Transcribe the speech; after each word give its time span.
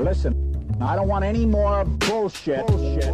Listen, 0.00 0.76
I 0.80 0.96
don't 0.96 1.08
want 1.08 1.24
any 1.26 1.44
more 1.44 1.84
bullshit. 1.84 2.66
bullshit. 2.66 3.04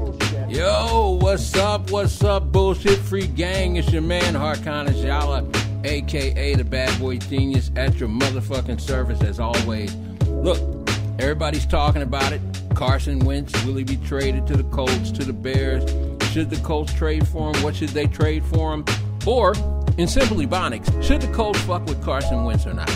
Yo, 0.48 1.18
what's 1.20 1.54
up? 1.56 1.90
What's 1.90 2.22
up, 2.22 2.52
bullshit 2.52 2.98
free 3.00 3.26
gang? 3.26 3.76
It's 3.76 3.92
your 3.92 4.02
man 4.02 4.34
Harkon 4.34 4.86
Ajala, 4.86 5.84
aka 5.84 6.54
the 6.54 6.64
Bad 6.64 6.98
Boy 7.00 7.18
Genius, 7.18 7.72
at 7.74 7.96
your 7.96 8.08
motherfucking 8.08 8.80
service 8.80 9.20
as 9.22 9.40
always. 9.40 9.96
Look, 10.28 10.88
everybody's 11.18 11.66
talking 11.66 12.02
about 12.02 12.32
it. 12.32 12.40
Carson 12.76 13.18
Wentz, 13.18 13.52
will 13.64 13.74
he 13.74 13.84
be 13.84 13.96
traded 13.96 14.46
to 14.46 14.56
the 14.56 14.64
Colts, 14.64 15.10
to 15.10 15.24
the 15.24 15.32
Bears? 15.32 15.82
Should 16.30 16.50
the 16.50 16.60
Colts 16.62 16.94
trade 16.94 17.26
for 17.26 17.52
him? 17.52 17.62
What 17.64 17.74
should 17.74 17.88
they 17.88 18.06
trade 18.06 18.44
for 18.44 18.72
him? 18.72 18.84
Or, 19.26 19.54
in 19.98 20.06
Simple 20.06 20.36
Ebonics, 20.36 21.02
should 21.02 21.20
the 21.20 21.32
Colts 21.32 21.60
fuck 21.62 21.84
with 21.86 22.00
Carson 22.04 22.44
Wentz 22.44 22.64
or 22.64 22.74
not? 22.74 22.90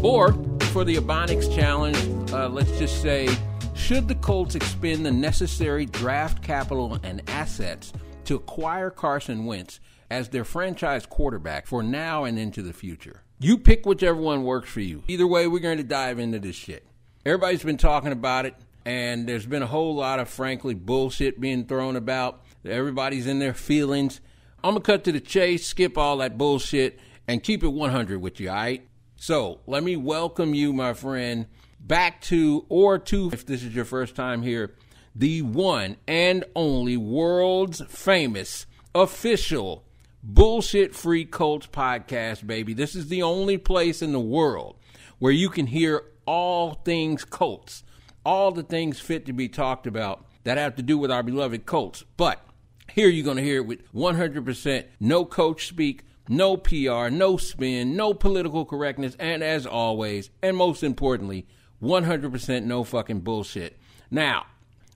Or, 0.00 0.32
for 0.76 0.84
the 0.84 0.96
Ebonics 0.96 1.50
challenge, 1.56 1.96
uh, 2.34 2.50
let's 2.50 2.78
just 2.78 3.00
say, 3.00 3.26
should 3.74 4.06
the 4.08 4.14
Colts 4.16 4.54
expend 4.54 5.06
the 5.06 5.10
necessary 5.10 5.86
draft 5.86 6.42
capital 6.42 6.98
and 7.02 7.22
assets 7.30 7.94
to 8.26 8.34
acquire 8.34 8.90
Carson 8.90 9.46
Wentz 9.46 9.80
as 10.10 10.28
their 10.28 10.44
franchise 10.44 11.06
quarterback 11.06 11.66
for 11.66 11.82
now 11.82 12.24
and 12.24 12.38
into 12.38 12.60
the 12.60 12.74
future? 12.74 13.22
You 13.38 13.56
pick 13.56 13.86
whichever 13.86 14.20
one 14.20 14.44
works 14.44 14.68
for 14.68 14.82
you. 14.82 15.02
Either 15.08 15.26
way, 15.26 15.46
we're 15.46 15.60
going 15.60 15.78
to 15.78 15.82
dive 15.82 16.18
into 16.18 16.38
this 16.38 16.56
shit. 16.56 16.86
Everybody's 17.24 17.62
been 17.62 17.78
talking 17.78 18.12
about 18.12 18.44
it, 18.44 18.54
and 18.84 19.26
there's 19.26 19.46
been 19.46 19.62
a 19.62 19.66
whole 19.66 19.94
lot 19.94 20.20
of, 20.20 20.28
frankly, 20.28 20.74
bullshit 20.74 21.40
being 21.40 21.64
thrown 21.64 21.96
about. 21.96 22.44
Everybody's 22.66 23.26
in 23.26 23.38
their 23.38 23.54
feelings. 23.54 24.20
I'm 24.62 24.72
going 24.72 24.82
to 24.82 24.92
cut 24.92 25.04
to 25.04 25.12
the 25.12 25.20
chase, 25.20 25.66
skip 25.66 25.96
all 25.96 26.18
that 26.18 26.36
bullshit, 26.36 27.00
and 27.26 27.42
keep 27.42 27.64
it 27.64 27.68
100 27.68 28.20
with 28.20 28.40
you, 28.40 28.50
all 28.50 28.56
right? 28.56 28.86
So 29.16 29.60
let 29.66 29.82
me 29.82 29.96
welcome 29.96 30.54
you, 30.54 30.72
my 30.72 30.92
friend, 30.92 31.46
back 31.80 32.20
to, 32.22 32.66
or 32.68 32.98
to, 32.98 33.30
if 33.32 33.46
this 33.46 33.62
is 33.62 33.74
your 33.74 33.86
first 33.86 34.14
time 34.14 34.42
here, 34.42 34.74
the 35.14 35.40
one 35.42 35.96
and 36.06 36.44
only 36.54 36.98
world's 36.98 37.82
famous 37.88 38.66
official 38.94 39.84
bullshit 40.22 40.94
free 40.94 41.24
Colts 41.24 41.66
podcast, 41.66 42.46
baby. 42.46 42.74
This 42.74 42.94
is 42.94 43.08
the 43.08 43.22
only 43.22 43.56
place 43.56 44.02
in 44.02 44.12
the 44.12 44.20
world 44.20 44.76
where 45.18 45.32
you 45.32 45.48
can 45.48 45.66
hear 45.66 46.04
all 46.26 46.74
things 46.74 47.24
Colts, 47.24 47.84
all 48.24 48.52
the 48.52 48.62
things 48.62 49.00
fit 49.00 49.24
to 49.26 49.32
be 49.32 49.48
talked 49.48 49.86
about 49.86 50.26
that 50.44 50.58
have 50.58 50.76
to 50.76 50.82
do 50.82 50.98
with 50.98 51.10
our 51.10 51.22
beloved 51.22 51.64
Colts. 51.64 52.04
But 52.18 52.44
here 52.92 53.08
you're 53.08 53.24
going 53.24 53.38
to 53.38 53.42
hear 53.42 53.62
it 53.62 53.66
with 53.66 53.90
100% 53.94 54.84
no 55.00 55.24
coach 55.24 55.68
speak, 55.68 56.02
no 56.28 56.56
PR, 56.56 57.08
no 57.08 57.36
spin, 57.36 57.96
no 57.96 58.14
political 58.14 58.64
correctness, 58.64 59.16
and 59.18 59.42
as 59.42 59.66
always, 59.66 60.30
and 60.42 60.56
most 60.56 60.82
importantly, 60.82 61.46
100% 61.82 62.64
no 62.64 62.84
fucking 62.84 63.20
bullshit. 63.20 63.78
Now, 64.10 64.46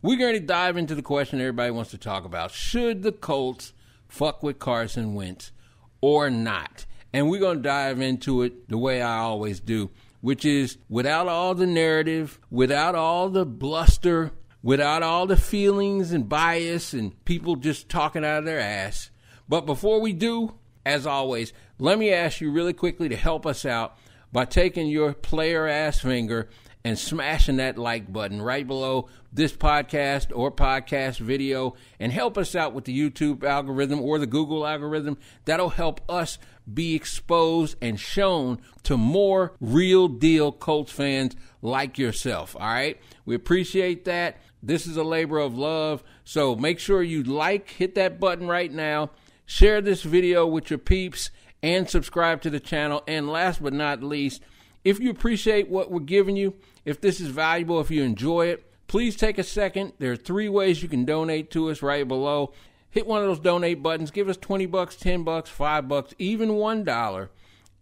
we're 0.03 0.19
going 0.19 0.35
to 0.35 0.41
dive 0.41 0.77
into 0.77 0.95
the 0.95 1.03
question 1.03 1.41
everybody 1.41 1.71
wants 1.71 1.91
to 1.91 1.99
talk 1.99 2.25
about. 2.25 2.51
Should 2.51 3.03
the 3.03 3.13
Colts 3.13 3.73
fuck 4.09 4.43
with 4.43 4.59
Carson 4.59 5.15
Wentz 5.15 5.53
or 6.01 6.31
not? 6.31 6.87
And 7.13 7.29
we're 7.29 7.41
going 7.41 7.59
to 7.59 7.63
dive 7.63 8.01
into 8.01 8.43
it 8.43 8.69
the 8.69 8.79
way 8.79 9.03
I 9.03 9.19
always 9.19 9.61
do, 9.61 9.91
which 10.21 10.45
is 10.45 10.79
without 10.89 11.29
all 11.29 11.55
the 11.55 11.67
narrative, 11.67 12.41
without 12.51 12.95
all 12.95 13.29
the 13.29 13.45
bluster, 13.45 14.31
without 14.63 15.03
all 15.03 15.27
the 15.27 15.37
feelings 15.37 16.13
and 16.13 16.29
bias 16.29 16.93
and 16.93 17.25
people 17.25 17.57
just 17.57 17.89
talking 17.89 18.25
out 18.25 18.39
of 18.39 18.45
their 18.45 18.61
ass. 18.61 19.11
But 19.49 19.67
before 19.67 20.01
we 20.01 20.13
do, 20.13 20.55
as 20.85 21.07
always, 21.07 21.53
let 21.79 21.99
me 21.99 22.13
ask 22.13 22.41
you 22.41 22.51
really 22.51 22.73
quickly 22.73 23.09
to 23.09 23.17
help 23.17 23.47
us 23.47 23.65
out 23.65 23.97
by 24.33 24.45
taking 24.45 24.87
your 24.87 25.13
player 25.13 25.67
ass 25.67 26.01
finger 26.01 26.49
and 26.85 26.99
smashing 26.99 27.57
that 27.57 27.77
like 27.77 28.11
button 28.11 28.41
right 28.41 28.67
below 28.67 29.09
this 29.33 29.53
podcast 29.53 30.33
or 30.35 30.51
podcast 30.51 31.19
video 31.19 31.75
and 31.99 32.11
help 32.13 32.39
us 32.39 32.55
out 32.55 32.73
with 32.73 32.85
the 32.85 32.99
YouTube 32.99 33.45
algorithm 33.45 34.01
or 34.01 34.19
the 34.19 34.27
Google 34.27 34.67
algorithm. 34.67 35.19
That'll 35.45 35.69
help 35.71 36.01
us 36.09 36.39
be 36.73 36.95
exposed 36.95 37.77
and 37.83 37.99
shown 37.99 38.61
to 38.85 38.97
more 38.97 39.53
real 39.61 40.09
deal 40.09 40.53
Colts 40.53 40.93
fans 40.93 41.37
like 41.61 41.99
yourself. 41.99 42.57
All 42.57 42.63
right. 42.63 42.99
We 43.25 43.35
appreciate 43.35 44.07
that. 44.07 44.39
This 44.63 44.87
is 44.87 44.97
a 44.97 45.05
labor 45.05 45.39
of 45.39 45.57
love. 45.57 46.03
So 46.25 46.55
make 46.55 46.79
sure 46.79 47.03
you 47.03 47.23
like, 47.23 47.69
hit 47.69 47.95
that 47.97 48.21
button 48.21 48.47
right 48.47 48.73
now 48.73 49.11
Share 49.51 49.81
this 49.81 50.05
video 50.05 50.47
with 50.47 50.71
your 50.71 50.79
peeps 50.79 51.33
and 51.61 51.91
subscribe 51.91 52.41
to 52.43 52.51
the 52.51 52.61
channel. 52.61 53.03
And 53.09 53.29
last 53.29 53.61
but 53.61 53.73
not 53.73 54.01
least, 54.01 54.43
if 54.85 55.01
you 55.01 55.11
appreciate 55.11 55.69
what 55.69 55.91
we're 55.91 55.99
giving 55.99 56.37
you, 56.37 56.55
if 56.85 57.01
this 57.01 57.19
is 57.19 57.27
valuable, 57.27 57.81
if 57.81 57.91
you 57.91 58.05
enjoy 58.05 58.47
it, 58.47 58.65
please 58.87 59.17
take 59.17 59.39
a 59.39 59.43
second. 59.43 59.95
There 59.99 60.13
are 60.13 60.17
three 60.17 60.49
ways 60.49 60.85
you 60.85 60.89
can 60.89 61.05
donate 61.05 61.51
to 61.51 61.69
us 61.69 61.83
right 61.83 62.07
below. 62.07 62.53
Hit 62.91 63.09
one 63.09 63.23
of 63.23 63.27
those 63.27 63.41
donate 63.41 63.83
buttons. 63.83 64.13
Give 64.13 64.29
us 64.29 64.37
20 64.37 64.67
bucks, 64.67 64.95
10 64.95 65.25
bucks, 65.25 65.51
5 65.51 65.89
bucks, 65.89 66.15
even 66.17 66.51
$1. 66.51 67.29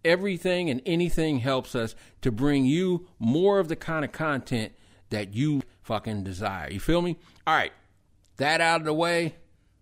Everything 0.06 0.70
and 0.70 0.80
anything 0.86 1.40
helps 1.40 1.74
us 1.74 1.94
to 2.22 2.32
bring 2.32 2.64
you 2.64 3.08
more 3.18 3.58
of 3.58 3.68
the 3.68 3.76
kind 3.76 4.06
of 4.06 4.12
content 4.12 4.72
that 5.10 5.34
you 5.34 5.60
fucking 5.82 6.24
desire. 6.24 6.70
You 6.70 6.80
feel 6.80 7.02
me? 7.02 7.18
All 7.46 7.54
right. 7.54 7.74
That 8.38 8.62
out 8.62 8.80
of 8.80 8.86
the 8.86 8.94
way. 8.94 9.34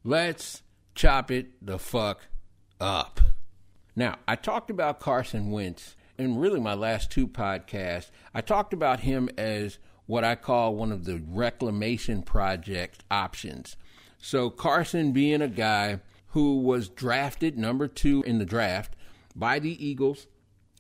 Let's 0.03 0.63
chop 0.97 1.31
it 1.31 1.65
the 1.65 1.79
fuck 1.79 2.23
up. 2.81 3.21
Now, 3.95 4.17
I 4.27 4.35
talked 4.35 4.71
about 4.71 4.99
Carson 4.99 5.51
Wentz 5.51 5.95
in 6.19 6.39
really 6.39 6.59
my 6.59 6.75
last 6.75 7.11
two 7.11 7.29
podcasts. 7.29 8.11
I 8.35 8.41
talked 8.41 8.73
about 8.73 9.01
him 9.01 9.29
as 9.39 9.79
what 10.07 10.25
I 10.25 10.35
call 10.35 10.75
one 10.75 10.91
of 10.91 11.05
the 11.05 11.23
reclamation 11.29 12.23
project 12.23 13.05
options. 13.11 13.77
So, 14.19 14.51
Carson 14.51 15.13
being 15.13 15.43
a 15.43 15.49
guy 15.49 16.01
who 16.29 16.61
was 16.61 16.89
drafted 16.89 17.57
number 17.57 17.87
two 17.87 18.23
in 18.27 18.39
the 18.39 18.45
draft 18.45 18.97
by 19.35 19.59
the 19.59 19.87
Eagles. 19.87 20.27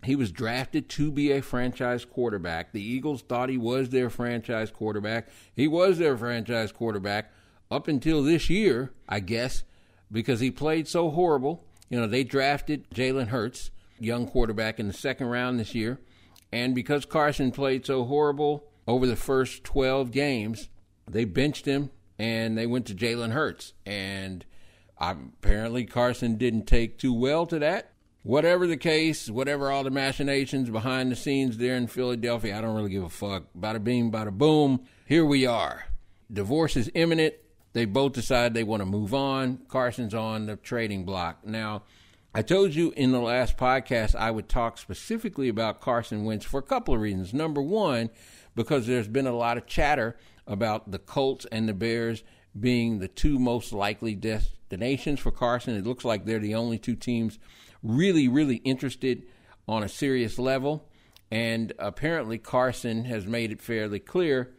He 0.02 0.16
was 0.16 0.30
drafted 0.30 0.88
to 0.90 1.10
be 1.10 1.32
a 1.32 1.42
franchise 1.42 2.04
quarterback. 2.04 2.72
The 2.72 2.82
Eagles 2.82 3.22
thought 3.22 3.48
he 3.48 3.58
was 3.58 3.90
their 3.90 4.10
franchise 4.10 4.70
quarterback. 4.70 5.28
He 5.54 5.66
was 5.68 5.98
their 5.98 6.16
franchise 6.16 6.72
quarterback 6.72 7.32
up 7.70 7.88
until 7.88 8.22
this 8.22 8.48
year, 8.48 8.92
I 9.08 9.20
guess 9.20 9.64
because 10.10 10.40
he 10.40 10.50
played 10.50 10.88
so 10.88 11.10
horrible. 11.10 11.64
You 11.88 12.00
know, 12.00 12.06
they 12.06 12.24
drafted 12.24 12.90
Jalen 12.90 13.28
Hurts, 13.28 13.70
young 13.98 14.26
quarterback, 14.26 14.80
in 14.80 14.88
the 14.88 14.92
second 14.92 15.28
round 15.28 15.58
this 15.58 15.74
year. 15.74 16.00
And 16.52 16.74
because 16.74 17.04
Carson 17.04 17.50
played 17.50 17.86
so 17.86 18.04
horrible 18.04 18.64
over 18.86 19.06
the 19.06 19.16
first 19.16 19.64
12 19.64 20.10
games, 20.10 20.68
they 21.08 21.24
benched 21.24 21.66
him 21.66 21.90
and 22.18 22.56
they 22.56 22.66
went 22.66 22.86
to 22.86 22.94
Jalen 22.94 23.32
Hurts. 23.32 23.74
And 23.84 24.44
apparently 24.98 25.84
Carson 25.84 26.36
didn't 26.36 26.66
take 26.66 26.98
too 26.98 27.12
well 27.12 27.46
to 27.46 27.58
that. 27.58 27.92
Whatever 28.22 28.66
the 28.66 28.76
case, 28.76 29.30
whatever 29.30 29.70
all 29.70 29.84
the 29.84 29.90
machinations 29.90 30.68
behind 30.68 31.12
the 31.12 31.16
scenes 31.16 31.58
there 31.58 31.76
in 31.76 31.86
Philadelphia, 31.86 32.58
I 32.58 32.60
don't 32.60 32.74
really 32.74 32.90
give 32.90 33.04
a 33.04 33.08
fuck. 33.08 33.44
Bada 33.56 33.82
bing, 33.82 34.10
bada 34.10 34.32
boom. 34.32 34.84
Here 35.04 35.24
we 35.24 35.46
are. 35.46 35.84
Divorce 36.32 36.76
is 36.76 36.90
imminent. 36.94 37.34
They 37.76 37.84
both 37.84 38.14
decide 38.14 38.54
they 38.54 38.64
want 38.64 38.80
to 38.80 38.86
move 38.86 39.12
on. 39.12 39.58
Carson's 39.68 40.14
on 40.14 40.46
the 40.46 40.56
trading 40.56 41.04
block. 41.04 41.44
Now, 41.44 41.82
I 42.34 42.40
told 42.40 42.74
you 42.74 42.94
in 42.96 43.12
the 43.12 43.20
last 43.20 43.58
podcast 43.58 44.14
I 44.14 44.30
would 44.30 44.48
talk 44.48 44.78
specifically 44.78 45.50
about 45.50 45.82
Carson 45.82 46.24
Wentz 46.24 46.46
for 46.46 46.58
a 46.58 46.62
couple 46.62 46.94
of 46.94 47.02
reasons. 47.02 47.34
Number 47.34 47.60
one, 47.60 48.08
because 48.54 48.86
there's 48.86 49.08
been 49.08 49.26
a 49.26 49.36
lot 49.36 49.58
of 49.58 49.66
chatter 49.66 50.16
about 50.46 50.90
the 50.90 50.98
Colts 50.98 51.44
and 51.52 51.68
the 51.68 51.74
Bears 51.74 52.24
being 52.58 52.98
the 52.98 53.08
two 53.08 53.38
most 53.38 53.74
likely 53.74 54.14
destinations 54.14 55.20
for 55.20 55.30
Carson. 55.30 55.76
It 55.76 55.86
looks 55.86 56.02
like 56.02 56.24
they're 56.24 56.38
the 56.38 56.54
only 56.54 56.78
two 56.78 56.96
teams 56.96 57.38
really, 57.82 58.26
really 58.26 58.56
interested 58.56 59.26
on 59.68 59.82
a 59.82 59.88
serious 59.90 60.38
level. 60.38 60.88
And 61.30 61.74
apparently, 61.78 62.38
Carson 62.38 63.04
has 63.04 63.26
made 63.26 63.52
it 63.52 63.60
fairly 63.60 64.00
clear 64.00 64.54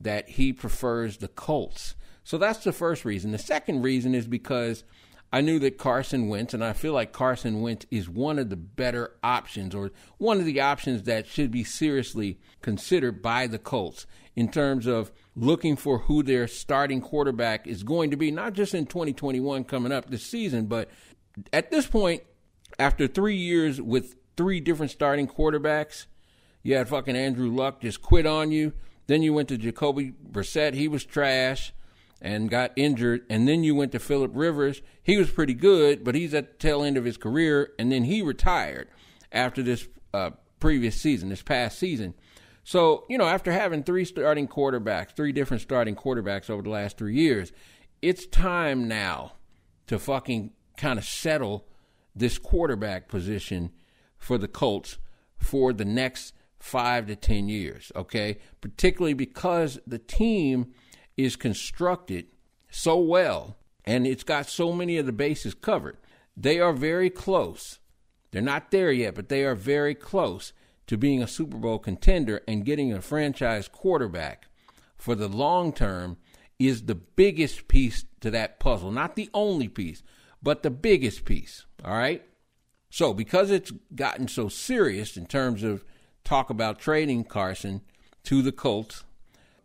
that 0.00 0.30
he 0.30 0.54
prefers 0.54 1.18
the 1.18 1.28
Colts. 1.28 1.96
So 2.24 2.38
that's 2.38 2.64
the 2.64 2.72
first 2.72 3.04
reason. 3.04 3.32
The 3.32 3.38
second 3.38 3.82
reason 3.82 4.14
is 4.14 4.26
because 4.26 4.84
I 5.32 5.40
knew 5.40 5.58
that 5.60 5.78
Carson 5.78 6.28
Wentz, 6.28 6.52
and 6.52 6.62
I 6.62 6.74
feel 6.74 6.92
like 6.92 7.12
Carson 7.12 7.62
Wentz 7.62 7.86
is 7.90 8.08
one 8.08 8.38
of 8.38 8.50
the 8.50 8.56
better 8.56 9.12
options, 9.24 9.74
or 9.74 9.90
one 10.18 10.38
of 10.38 10.44
the 10.44 10.60
options 10.60 11.04
that 11.04 11.26
should 11.26 11.50
be 11.50 11.64
seriously 11.64 12.38
considered 12.60 13.22
by 13.22 13.46
the 13.46 13.58
Colts 13.58 14.06
in 14.36 14.50
terms 14.50 14.86
of 14.86 15.10
looking 15.34 15.74
for 15.74 16.00
who 16.00 16.22
their 16.22 16.46
starting 16.46 17.00
quarterback 17.00 17.66
is 17.66 17.82
going 17.82 18.10
to 18.10 18.16
be, 18.16 18.30
not 18.30 18.52
just 18.52 18.74
in 18.74 18.84
2021 18.84 19.64
coming 19.64 19.90
up 19.90 20.10
this 20.10 20.24
season, 20.26 20.66
but 20.66 20.90
at 21.50 21.70
this 21.70 21.86
point, 21.86 22.22
after 22.78 23.06
three 23.06 23.36
years 23.36 23.80
with 23.80 24.16
three 24.36 24.60
different 24.60 24.92
starting 24.92 25.26
quarterbacks, 25.26 26.06
you 26.62 26.76
had 26.76 26.88
fucking 26.88 27.16
Andrew 27.16 27.50
Luck 27.50 27.80
just 27.80 28.02
quit 28.02 28.26
on 28.26 28.52
you. 28.52 28.74
Then 29.06 29.22
you 29.22 29.32
went 29.32 29.48
to 29.48 29.56
Jacoby 29.56 30.12
Brissett, 30.30 30.74
he 30.74 30.88
was 30.88 31.04
trash 31.04 31.72
and 32.22 32.48
got 32.48 32.72
injured. 32.76 33.26
And 33.28 33.46
then 33.46 33.64
you 33.64 33.74
went 33.74 33.92
to 33.92 33.98
Philip 33.98 34.30
Rivers. 34.32 34.80
He 35.02 35.16
was 35.18 35.30
pretty 35.30 35.54
good, 35.54 36.04
but 36.04 36.14
he's 36.14 36.32
at 36.32 36.52
the 36.52 36.56
tail 36.58 36.82
end 36.82 36.96
of 36.96 37.04
his 37.04 37.16
career. 37.18 37.72
And 37.78 37.92
then 37.92 38.04
he 38.04 38.22
retired 38.22 38.88
after 39.32 39.62
this 39.62 39.88
uh, 40.14 40.30
previous 40.60 40.98
season, 40.98 41.28
this 41.28 41.42
past 41.42 41.78
season. 41.78 42.14
So, 42.64 43.04
you 43.10 43.18
know, 43.18 43.26
after 43.26 43.50
having 43.50 43.82
three 43.82 44.04
starting 44.04 44.46
quarterbacks, 44.46 45.16
three 45.16 45.32
different 45.32 45.62
starting 45.62 45.96
quarterbacks 45.96 46.48
over 46.48 46.62
the 46.62 46.70
last 46.70 46.96
three 46.96 47.16
years, 47.16 47.52
it's 48.00 48.24
time 48.26 48.86
now 48.86 49.32
to 49.88 49.98
fucking 49.98 50.52
kind 50.76 50.98
of 50.98 51.04
settle 51.04 51.66
this 52.14 52.38
quarterback 52.38 53.08
position 53.08 53.72
for 54.16 54.38
the 54.38 54.48
Colts 54.48 54.98
for 55.36 55.72
the 55.72 55.84
next 55.84 56.34
five 56.60 57.08
to 57.08 57.16
10 57.16 57.48
years, 57.48 57.90
okay? 57.96 58.38
Particularly 58.60 59.14
because 59.14 59.80
the 59.84 59.98
team 59.98 60.72
is 61.16 61.36
constructed 61.36 62.26
so 62.70 62.98
well 62.98 63.56
and 63.84 64.06
it's 64.06 64.24
got 64.24 64.48
so 64.48 64.72
many 64.72 64.96
of 64.96 65.06
the 65.06 65.12
bases 65.12 65.54
covered. 65.54 65.96
They 66.36 66.60
are 66.60 66.72
very 66.72 67.10
close. 67.10 67.78
They're 68.30 68.40
not 68.40 68.70
there 68.70 68.92
yet, 68.92 69.14
but 69.14 69.28
they 69.28 69.44
are 69.44 69.54
very 69.54 69.94
close 69.94 70.52
to 70.86 70.96
being 70.96 71.22
a 71.22 71.28
Super 71.28 71.56
Bowl 71.56 71.78
contender 71.78 72.42
and 72.48 72.64
getting 72.64 72.92
a 72.92 73.02
franchise 73.02 73.68
quarterback 73.68 74.46
for 74.96 75.14
the 75.14 75.28
long 75.28 75.72
term 75.72 76.16
is 76.58 76.84
the 76.84 76.94
biggest 76.94 77.68
piece 77.68 78.04
to 78.20 78.30
that 78.30 78.60
puzzle. 78.60 78.90
Not 78.90 79.16
the 79.16 79.28
only 79.34 79.68
piece, 79.68 80.02
but 80.42 80.62
the 80.62 80.70
biggest 80.70 81.24
piece. 81.24 81.66
All 81.84 81.96
right? 81.96 82.24
So, 82.88 83.12
because 83.12 83.50
it's 83.50 83.72
gotten 83.94 84.28
so 84.28 84.48
serious 84.48 85.16
in 85.16 85.26
terms 85.26 85.62
of 85.62 85.84
talk 86.24 86.50
about 86.50 86.78
trading 86.78 87.24
Carson 87.24 87.80
to 88.24 88.42
the 88.42 88.52
Colts, 88.52 89.04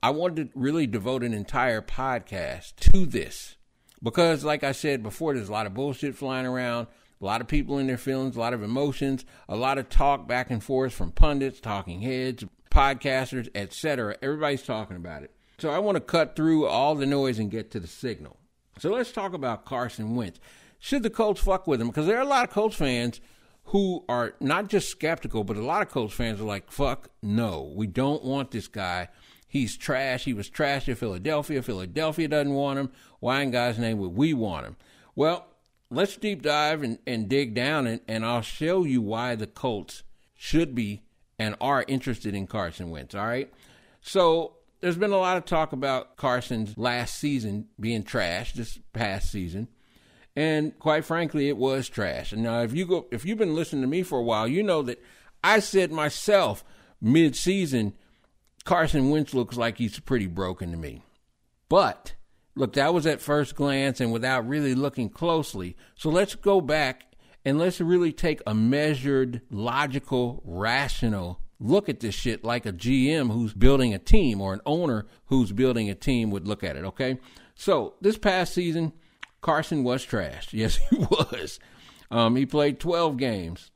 I 0.07 0.11
wanted 0.11 0.53
to 0.53 0.57
really 0.57 0.87
devote 0.87 1.21
an 1.21 1.33
entire 1.33 1.81
podcast 1.81 2.77
to 2.77 3.05
this. 3.05 3.57
Because, 4.01 4.45
like 4.45 4.63
I 4.63 4.71
said 4.71 5.03
before, 5.03 5.33
there's 5.33 5.49
a 5.49 5.51
lot 5.51 5.65
of 5.65 5.73
bullshit 5.73 6.15
flying 6.15 6.45
around, 6.45 6.87
a 7.19 7.25
lot 7.25 7.41
of 7.41 7.49
people 7.49 7.77
in 7.77 7.87
their 7.87 7.97
feelings, 7.97 8.37
a 8.37 8.39
lot 8.39 8.53
of 8.53 8.63
emotions, 8.63 9.25
a 9.49 9.57
lot 9.57 9.77
of 9.77 9.89
talk 9.89 10.25
back 10.25 10.49
and 10.49 10.63
forth 10.63 10.93
from 10.93 11.11
pundits, 11.11 11.59
talking 11.59 11.99
heads, 11.99 12.45
podcasters, 12.71 13.49
etc. 13.53 14.15
Everybody's 14.21 14.63
talking 14.63 14.95
about 14.95 15.23
it. 15.23 15.31
So 15.57 15.71
I 15.71 15.79
want 15.79 15.97
to 15.97 15.99
cut 15.99 16.37
through 16.37 16.67
all 16.67 16.95
the 16.95 17.05
noise 17.05 17.37
and 17.37 17.51
get 17.51 17.69
to 17.71 17.79
the 17.81 17.85
signal. 17.85 18.37
So 18.79 18.91
let's 18.91 19.11
talk 19.11 19.33
about 19.33 19.65
Carson 19.65 20.15
Wentz. 20.15 20.39
Should 20.79 21.03
the 21.03 21.09
Colts 21.09 21.41
fuck 21.41 21.67
with 21.67 21.81
him? 21.81 21.87
Because 21.87 22.05
there 22.05 22.15
are 22.17 22.21
a 22.21 22.25
lot 22.25 22.47
of 22.47 22.53
Colts 22.53 22.77
fans 22.77 23.19
who 23.65 24.05
are 24.07 24.35
not 24.39 24.69
just 24.69 24.87
skeptical, 24.87 25.43
but 25.43 25.57
a 25.57 25.65
lot 25.65 25.81
of 25.81 25.89
Colts 25.89 26.13
fans 26.13 26.39
are 26.39 26.45
like, 26.45 26.71
fuck 26.71 27.09
no, 27.21 27.73
we 27.75 27.87
don't 27.87 28.23
want 28.23 28.51
this 28.51 28.69
guy. 28.69 29.09
He's 29.47 29.77
trash. 29.77 30.25
He 30.25 30.33
was 30.33 30.49
trash 30.49 30.89
in 30.89 30.95
Philadelphia. 30.95 31.61
Philadelphia 31.61 32.27
doesn't 32.27 32.53
want 32.53 32.79
him. 32.79 32.91
Why 33.19 33.41
in 33.41 33.51
God's 33.51 33.79
name 33.79 33.97
would 33.99 34.15
we 34.15 34.33
want 34.33 34.65
him? 34.65 34.75
Well, 35.15 35.47
let's 35.89 36.17
deep 36.17 36.41
dive 36.41 36.83
and, 36.83 36.99
and 37.07 37.29
dig 37.29 37.53
down, 37.53 37.87
and, 37.87 38.01
and 38.07 38.25
I'll 38.25 38.41
show 38.41 38.83
you 38.83 39.01
why 39.01 39.35
the 39.35 39.47
Colts 39.47 40.03
should 40.35 40.75
be 40.75 41.03
and 41.39 41.55
are 41.61 41.85
interested 41.87 42.35
in 42.35 42.47
Carson 42.47 42.89
Wentz. 42.89 43.15
All 43.15 43.25
right. 43.25 43.51
So 44.01 44.57
there's 44.81 44.97
been 44.97 45.11
a 45.11 45.17
lot 45.17 45.37
of 45.37 45.45
talk 45.45 45.71
about 45.71 46.17
Carson's 46.17 46.77
last 46.77 47.17
season 47.17 47.67
being 47.79 48.03
trash, 48.03 48.53
this 48.53 48.79
past 48.93 49.31
season. 49.31 49.67
And 50.35 50.77
quite 50.77 51.03
frankly, 51.03 51.49
it 51.49 51.57
was 51.57 51.89
trash. 51.89 52.31
And 52.31 52.43
now 52.43 52.61
if 52.61 52.73
you 52.73 52.85
go 52.85 53.07
if 53.11 53.25
you've 53.25 53.39
been 53.39 53.55
listening 53.55 53.81
to 53.81 53.87
me 53.87 54.03
for 54.03 54.19
a 54.19 54.23
while, 54.23 54.47
you 54.47 54.61
know 54.61 54.83
that 54.83 55.03
I 55.43 55.59
said 55.59 55.91
myself 55.91 56.63
mid 57.01 57.35
season, 57.35 57.93
Carson 58.67 59.09
Wentz 59.09 59.33
looks 59.33 59.57
like 59.57 59.77
he's 59.77 59.99
pretty 59.99 60.27
broken 60.27 60.71
to 60.71 60.77
me. 60.77 61.01
But 61.69 62.13
Look, 62.57 62.73
that 62.73 62.91
was 62.91 63.05
at 63.05 63.21
first 63.21 63.55
glance 63.55 64.01
and 64.01 64.11
without 64.11 64.47
really 64.47 64.73
looking 64.73 65.09
closely. 65.09 65.77
So 65.95 66.09
let's 66.09 66.33
go 66.33 66.59
back 66.59 67.03
and 67.45 67.59
let's 67.59 67.79
really 67.79 68.11
take 68.11 68.41
a 68.47 68.55
measured, 68.55 69.41
logical, 69.51 70.41
rational 70.43 71.39
look 71.59 71.87
at 71.87 71.99
this 71.99 72.15
shit 72.15 72.43
like 72.43 72.65
a 72.65 72.73
GM 72.73 73.31
who's 73.31 73.53
building 73.53 73.93
a 73.93 73.99
team 73.99 74.41
or 74.41 74.53
an 74.53 74.61
owner 74.65 75.05
who's 75.25 75.51
building 75.51 75.89
a 75.89 75.95
team 75.95 76.31
would 76.31 76.47
look 76.47 76.63
at 76.63 76.75
it, 76.75 76.83
okay? 76.83 77.19
So 77.55 77.93
this 78.01 78.17
past 78.17 78.53
season, 78.53 78.93
Carson 79.41 79.83
was 79.83 80.05
trashed. 80.05 80.49
Yes, 80.53 80.77
he 80.89 80.97
was. 80.97 81.59
Um, 82.09 82.35
he 82.35 82.45
played 82.45 82.79
12 82.79 83.17
games. 83.17 83.71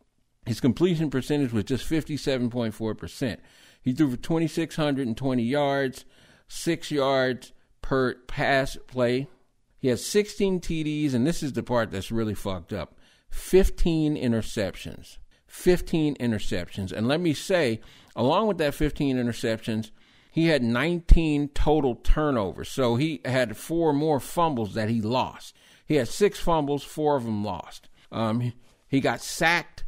His 0.45 0.59
completion 0.59 1.11
percentage 1.11 1.53
was 1.53 1.65
just 1.65 1.87
57.4%. 1.87 3.37
He 3.81 3.93
threw 3.93 4.11
for 4.11 4.17
2,620 4.17 5.43
yards, 5.43 6.05
six 6.47 6.91
yards, 6.91 7.51
per 7.81 8.15
pass 8.27 8.77
play. 8.87 9.27
He 9.79 9.87
has 9.87 10.05
16 10.05 10.59
TDs, 10.59 11.13
and 11.13 11.25
this 11.25 11.41
is 11.41 11.53
the 11.53 11.63
part 11.63 11.91
that's 11.91 12.11
really 12.11 12.35
fucked 12.35 12.71
up 12.71 12.95
15 13.31 14.15
interceptions. 14.15 15.17
15 15.47 16.15
interceptions. 16.15 16.91
And 16.91 17.07
let 17.07 17.19
me 17.19 17.33
say, 17.33 17.81
along 18.15 18.47
with 18.47 18.57
that 18.59 18.73
15 18.73 19.17
interceptions, 19.17 19.91
he 20.31 20.47
had 20.47 20.63
19 20.63 21.49
total 21.49 21.95
turnovers. 21.95 22.69
So 22.69 22.95
he 22.95 23.19
had 23.25 23.57
four 23.57 23.91
more 23.91 24.19
fumbles 24.21 24.75
that 24.75 24.89
he 24.89 25.01
lost. 25.01 25.55
He 25.85 25.95
had 25.95 26.07
six 26.07 26.39
fumbles, 26.39 26.83
four 26.83 27.17
of 27.17 27.25
them 27.25 27.43
lost. 27.43 27.89
Um, 28.13 28.53
he 28.87 29.01
got 29.01 29.21
sacked 29.21 29.83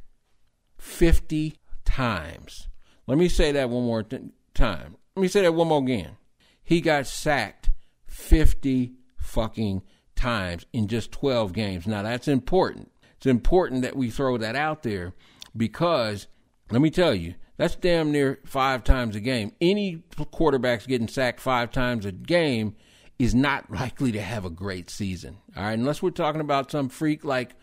50 0.78 1.56
times. 1.86 2.68
Let 3.08 3.18
me 3.18 3.28
say 3.28 3.52
that 3.52 3.70
one 3.70 3.84
more 3.84 4.04
t- 4.04 4.20
time. 4.54 4.96
Let 5.16 5.22
me 5.22 5.28
say 5.28 5.42
that 5.42 5.54
one 5.54 5.68
more 5.68 5.82
again. 5.82 6.18
He 6.64 6.82
got 6.82 7.08
sacked 7.08 7.70
50 8.08 8.94
fucking 9.18 9.82
times 10.16 10.66
in 10.72 10.88
just 10.88 11.12
12 11.12 11.54
games. 11.54 11.88
Now, 11.88 12.04
that's 12.04 12.28
important. 12.28 12.92
It's 13.18 13.26
important 13.26 13.82
that 13.82 13.96
we 13.96 14.10
throw 14.10 14.38
that 14.38 14.56
out 14.56 14.84
there 14.84 15.14
because, 15.56 16.28
let 16.72 16.82
me 16.82 16.90
tell 16.90 17.14
you, 17.14 17.36
that's 17.58 17.76
damn 17.76 18.12
near 18.12 18.40
five 18.46 18.84
times 18.84 19.16
a 19.16 19.20
game. 19.20 19.54
Any 19.62 20.04
quarterback's 20.32 20.86
getting 20.88 21.08
sacked 21.08 21.40
five 21.40 21.72
times 21.72 22.06
a 22.06 22.12
game 22.12 22.76
is 23.20 23.36
not 23.36 23.70
likely 23.72 24.12
to 24.14 24.22
have 24.22 24.46
a 24.46 24.50
great 24.50 24.90
season. 24.90 25.38
All 25.56 25.64
right, 25.64 25.74
unless 25.78 26.02
we're 26.02 26.10
talking 26.12 26.42
about 26.42 26.72
some 26.72 26.90
freak 26.90 27.24
like 27.24 27.56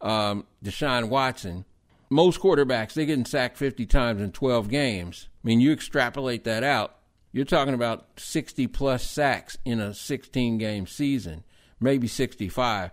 um, 0.00 0.46
Deshaun 0.64 1.08
Watson. 1.08 1.64
Most 2.10 2.40
quarterbacks, 2.40 2.94
they're 2.94 3.04
getting 3.04 3.24
sacked 3.24 3.58
50 3.58 3.84
times 3.86 4.22
in 4.22 4.32
12 4.32 4.68
games. 4.68 5.28
I 5.44 5.46
mean, 5.46 5.60
you 5.60 5.72
extrapolate 5.72 6.44
that 6.44 6.64
out, 6.64 6.96
you're 7.32 7.44
talking 7.44 7.74
about 7.74 8.06
60 8.16 8.66
plus 8.68 9.08
sacks 9.08 9.58
in 9.64 9.80
a 9.80 9.92
16 9.92 10.58
game 10.58 10.86
season, 10.86 11.44
maybe 11.80 12.08
65. 12.08 12.90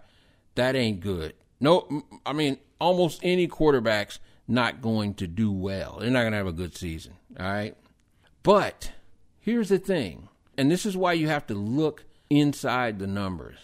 That 0.55 0.75
ain't 0.75 0.99
good. 0.99 1.33
No, 1.59 2.03
I 2.25 2.33
mean, 2.33 2.57
almost 2.79 3.21
any 3.23 3.47
quarterback's 3.47 4.19
not 4.47 4.81
going 4.81 5.13
to 5.15 5.27
do 5.27 5.51
well. 5.51 5.97
They're 5.99 6.09
not 6.09 6.21
going 6.21 6.33
to 6.33 6.37
have 6.37 6.47
a 6.47 6.53
good 6.53 6.75
season. 6.75 7.13
All 7.39 7.45
right. 7.45 7.75
But 8.43 8.91
here's 9.39 9.69
the 9.69 9.79
thing, 9.79 10.29
and 10.57 10.69
this 10.69 10.85
is 10.85 10.95
why 10.95 11.13
you 11.13 11.27
have 11.27 11.47
to 11.47 11.55
look 11.55 12.05
inside 12.29 12.99
the 12.99 13.07
numbers. 13.07 13.57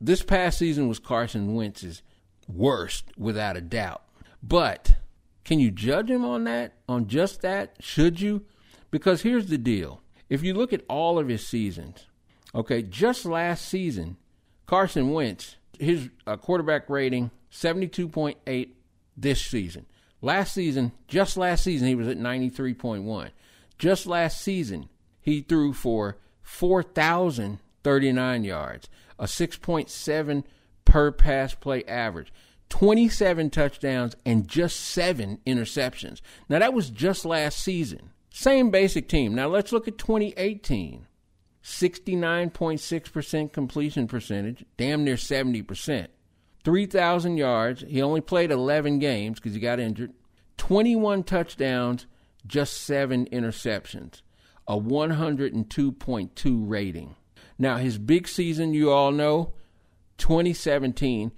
This 0.00 0.22
past 0.22 0.58
season 0.58 0.88
was 0.88 0.98
Carson 0.98 1.54
Wentz's 1.54 2.02
worst, 2.48 3.06
without 3.16 3.56
a 3.56 3.60
doubt. 3.60 4.02
But 4.42 4.96
can 5.44 5.60
you 5.60 5.70
judge 5.70 6.10
him 6.10 6.24
on 6.24 6.44
that? 6.44 6.72
On 6.88 7.06
just 7.06 7.42
that? 7.42 7.76
Should 7.80 8.20
you? 8.20 8.44
Because 8.90 9.22
here's 9.22 9.46
the 9.46 9.58
deal 9.58 10.00
if 10.28 10.42
you 10.42 10.54
look 10.54 10.72
at 10.72 10.84
all 10.88 11.18
of 11.18 11.28
his 11.28 11.46
seasons, 11.46 12.06
okay, 12.54 12.82
just 12.82 13.26
last 13.26 13.68
season, 13.68 14.16
Carson 14.66 15.10
Wentz, 15.10 15.56
his 15.78 16.08
uh, 16.26 16.38
quarterback 16.38 16.88
rating, 16.88 17.30
72.8 17.52 18.70
this 19.16 19.44
season. 19.44 19.86
Last 20.22 20.54
season, 20.54 20.92
just 21.08 21.36
last 21.36 21.64
season, 21.64 21.88
he 21.88 21.94
was 21.94 22.08
at 22.08 22.16
93.1. 22.16 23.30
Just 23.78 24.06
last 24.06 24.40
season, 24.40 24.88
he 25.20 25.42
threw 25.42 25.72
for 25.72 26.16
4,039 26.42 28.44
yards, 28.44 28.88
a 29.18 29.24
6.7 29.24 30.44
per 30.84 31.10
pass 31.10 31.54
play 31.54 31.82
average, 31.84 32.32
27 32.72 33.50
touchdowns, 33.50 34.16
and 34.24 34.48
just 34.48 34.80
seven 34.80 35.38
interceptions. 35.46 36.22
Now, 36.48 36.58
that 36.60 36.72
was 36.72 36.88
just 36.88 37.26
last 37.26 37.58
season. 37.58 38.12
Same 38.30 38.70
basic 38.70 39.10
team. 39.10 39.34
Now 39.34 39.48
let's 39.48 39.72
look 39.72 39.88
at 39.88 39.98
2018. 39.98 41.06
69.6% 41.62 43.52
completion 43.52 44.06
percentage, 44.08 44.64
damn 44.78 45.04
near 45.04 45.16
70%. 45.16 46.06
3,000 46.64 47.36
yards. 47.36 47.84
He 47.86 48.00
only 48.00 48.22
played 48.22 48.50
11 48.50 49.00
games 49.00 49.38
because 49.38 49.52
he 49.52 49.60
got 49.60 49.78
injured. 49.78 50.14
21 50.56 51.24
touchdowns, 51.24 52.06
just 52.46 52.80
seven 52.80 53.26
interceptions. 53.26 54.22
A 54.66 54.78
102.2 54.78 56.70
rating. 56.70 57.16
Now, 57.58 57.76
his 57.76 57.98
big 57.98 58.26
season, 58.26 58.72
you 58.72 58.90
all 58.90 59.12
know, 59.12 59.52
2017, 60.16 61.32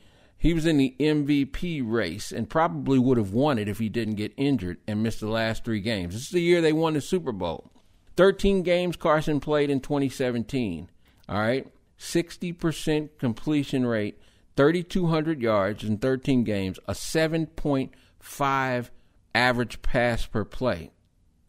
he 0.44 0.52
was 0.52 0.66
in 0.66 0.76
the 0.76 0.94
MVP 1.00 1.82
race 1.82 2.30
and 2.30 2.50
probably 2.50 2.98
would 2.98 3.16
have 3.16 3.32
won 3.32 3.58
it 3.58 3.66
if 3.66 3.78
he 3.78 3.88
didn't 3.88 4.16
get 4.16 4.34
injured 4.36 4.76
and 4.86 5.02
missed 5.02 5.20
the 5.20 5.26
last 5.26 5.64
three 5.64 5.80
games. 5.80 6.12
This 6.12 6.24
is 6.24 6.28
the 6.32 6.42
year 6.42 6.60
they 6.60 6.70
won 6.70 6.92
the 6.92 7.00
Super 7.00 7.32
Bowl. 7.32 7.70
13 8.18 8.62
games 8.62 8.94
Carson 8.94 9.40
played 9.40 9.70
in 9.70 9.80
2017. 9.80 10.90
All 11.30 11.38
right. 11.38 11.66
60% 11.98 13.08
completion 13.18 13.86
rate, 13.86 14.20
3,200 14.58 15.40
yards 15.40 15.82
in 15.82 15.96
13 15.96 16.44
games, 16.44 16.78
a 16.86 16.92
7.5 16.92 18.90
average 19.34 19.80
pass 19.80 20.26
per 20.26 20.44
play. 20.44 20.90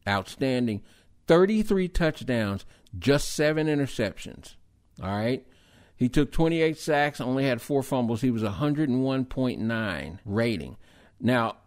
Outstanding. 0.07 0.81
33 1.27 1.89
touchdowns, 1.89 2.65
just 2.97 3.27
seven 3.35 3.67
interceptions. 3.67 4.55
All 5.03 5.09
right. 5.09 5.45
He 5.97 6.09
took 6.09 6.31
28 6.31 6.77
sacks, 6.77 7.21
only 7.21 7.45
had 7.45 7.61
four 7.61 7.81
fumbles. 7.81 8.21
He 8.21 8.31
was 8.31 8.43
101.9 8.43 10.19
rating. 10.25 10.77
Now, 11.19 11.57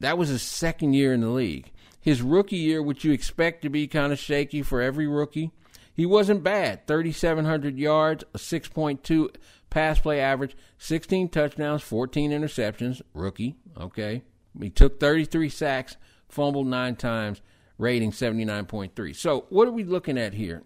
that 0.00 0.18
was 0.18 0.28
his 0.28 0.42
second 0.42 0.94
year 0.94 1.12
in 1.12 1.20
the 1.20 1.28
league. 1.28 1.72
His 2.00 2.22
rookie 2.22 2.56
year, 2.56 2.82
which 2.82 3.04
you 3.04 3.12
expect 3.12 3.62
to 3.62 3.68
be 3.68 3.86
kind 3.86 4.12
of 4.12 4.18
shaky 4.18 4.62
for 4.62 4.80
every 4.80 5.06
rookie, 5.06 5.50
he 5.92 6.06
wasn't 6.06 6.42
bad. 6.42 6.86
3,700 6.86 7.78
yards, 7.78 8.24
a 8.34 8.38
6.2 8.38 9.34
pass 9.70 9.98
play 9.98 10.20
average, 10.20 10.56
16 10.78 11.28
touchdowns, 11.30 11.82
14 11.82 12.30
interceptions. 12.30 13.02
Rookie, 13.12 13.56
okay. 13.78 14.22
He 14.60 14.70
took 14.70 15.00
33 15.00 15.48
sacks, 15.48 15.96
fumbled 16.28 16.66
nine 16.66 16.96
times, 16.96 17.40
rating 17.78 18.12
79.3. 18.12 19.14
So, 19.16 19.46
what 19.48 19.68
are 19.68 19.72
we 19.72 19.84
looking 19.84 20.18
at 20.18 20.34
here? 20.34 20.62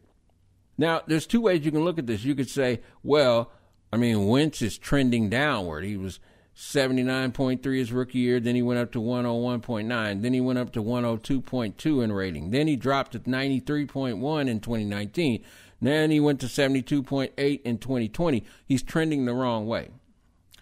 Now, 0.81 1.03
there's 1.07 1.27
two 1.27 1.43
ways 1.43 1.63
you 1.63 1.71
can 1.71 1.85
look 1.85 1.99
at 1.99 2.07
this. 2.07 2.25
You 2.25 2.35
could 2.35 2.49
say, 2.49 2.81
well, 3.03 3.53
I 3.93 3.99
mean, 3.99 4.29
Wentz 4.29 4.63
is 4.63 4.79
trending 4.79 5.29
downward. 5.29 5.85
He 5.85 5.99
was 5.99 6.21
79.3 6.57 7.63
his 7.79 7.93
rookie 7.93 8.21
year, 8.21 8.41
then 8.41 8.55
he 8.55 8.63
went 8.63 8.81
up 8.81 8.91
to 8.93 8.99
101.9, 8.99 10.23
then 10.23 10.33
he 10.33 10.41
went 10.41 10.59
up 10.59 10.73
to 10.73 10.83
102.2 10.83 12.03
in 12.03 12.13
rating. 12.13 12.51
Then 12.51 12.67
he 12.67 12.77
dropped 12.77 13.13
to 13.13 13.19
93.1 13.21 14.49
in 14.49 14.61
2019. 14.61 15.45
Then 15.83 16.11
he 16.11 16.19
went 16.19 16.41
to 16.41 16.47
72.8 16.47 17.63
in 17.63 17.77
2020. 17.77 18.45
He's 18.65 18.83
trending 18.83 19.27
the 19.27 19.35
wrong 19.35 19.67
way. 19.67 19.91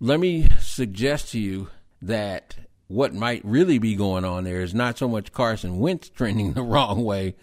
Let 0.00 0.18
me 0.18 0.48
suggest 0.58 1.30
to 1.30 1.38
you 1.38 1.68
that 2.02 2.56
what 2.88 3.14
might 3.14 3.44
really 3.44 3.78
be 3.78 3.94
going 3.94 4.24
on 4.24 4.42
there 4.42 4.62
is 4.62 4.74
not 4.74 4.98
so 4.98 5.06
much 5.06 5.32
Carson 5.32 5.78
Wentz 5.78 6.08
trending 6.08 6.52
the 6.54 6.62
wrong 6.62 7.04
way 7.04 7.36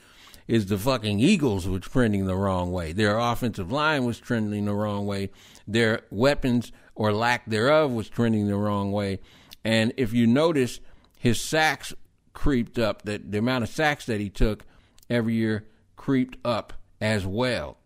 is 0.47 0.67
the 0.67 0.77
fucking 0.77 1.19
Eagles 1.19 1.67
was 1.67 1.81
trending 1.81 2.25
the 2.25 2.35
wrong 2.35 2.71
way. 2.71 2.91
Their 2.91 3.17
offensive 3.17 3.71
line 3.71 4.05
was 4.05 4.19
trending 4.19 4.65
the 4.65 4.73
wrong 4.73 5.05
way. 5.05 5.31
Their 5.67 6.01
weapons 6.11 6.71
or 6.93 7.11
lack 7.11 7.45
thereof 7.45 7.91
was 7.91 8.09
trending 8.09 8.47
the 8.47 8.55
wrong 8.55 8.91
way. 8.91 9.19
And 9.63 9.93
if 9.97 10.13
you 10.13 10.27
notice, 10.27 10.79
his 11.17 11.41
sacks 11.41 11.93
creeped 12.33 12.77
up. 12.77 13.03
That 13.03 13.31
the 13.31 13.39
amount 13.39 13.63
of 13.63 13.69
sacks 13.69 14.05
that 14.05 14.19
he 14.19 14.29
took 14.29 14.63
every 15.09 15.33
year 15.33 15.65
creeped 15.95 16.37
up 16.45 16.73
as 17.01 17.25
well. 17.25 17.77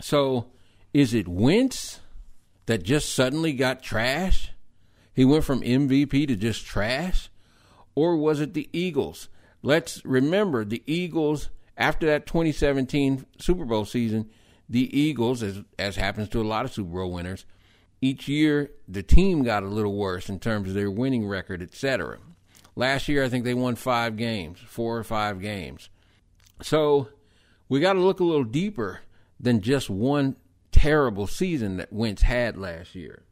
So, 0.00 0.50
is 0.92 1.14
it 1.14 1.26
Wentz 1.26 2.00
that 2.66 2.82
just 2.82 3.14
suddenly 3.14 3.52
got 3.52 3.82
trash? 3.82 4.52
He 5.14 5.24
went 5.24 5.44
from 5.44 5.62
MVP 5.62 6.28
to 6.28 6.36
just 6.36 6.64
trash? 6.64 7.30
Or 7.94 8.16
was 8.16 8.40
it 8.40 8.54
the 8.54 8.68
Eagles? 8.72 9.28
Let's 9.62 10.04
remember 10.04 10.64
the 10.64 10.82
Eagles 10.86 11.50
after 11.78 12.06
that 12.06 12.26
2017 12.26 13.24
Super 13.38 13.64
Bowl 13.64 13.84
season, 13.84 14.28
the 14.68 14.98
Eagles, 14.98 15.42
as 15.42 15.62
as 15.78 15.96
happens 15.96 16.28
to 16.30 16.42
a 16.42 16.44
lot 16.44 16.64
of 16.64 16.72
Super 16.72 16.90
Bowl 16.90 17.12
winners, 17.12 17.46
each 18.02 18.28
year 18.28 18.72
the 18.86 19.02
team 19.02 19.44
got 19.44 19.62
a 19.62 19.68
little 19.68 19.96
worse 19.96 20.28
in 20.28 20.40
terms 20.40 20.68
of 20.68 20.74
their 20.74 20.90
winning 20.90 21.26
record, 21.26 21.62
etc. 21.62 22.18
Last 22.76 23.08
year, 23.08 23.24
I 23.24 23.28
think 23.28 23.44
they 23.44 23.54
won 23.54 23.76
five 23.76 24.16
games, 24.16 24.58
four 24.66 24.98
or 24.98 25.04
five 25.04 25.40
games. 25.40 25.88
So 26.62 27.08
we 27.68 27.80
got 27.80 27.94
to 27.94 28.00
look 28.00 28.20
a 28.20 28.24
little 28.24 28.44
deeper 28.44 29.00
than 29.40 29.60
just 29.60 29.88
one 29.88 30.36
terrible 30.72 31.26
season 31.26 31.76
that 31.78 31.92
Wentz 31.92 32.22
had 32.22 32.56
last 32.56 32.94
year. 32.94 33.24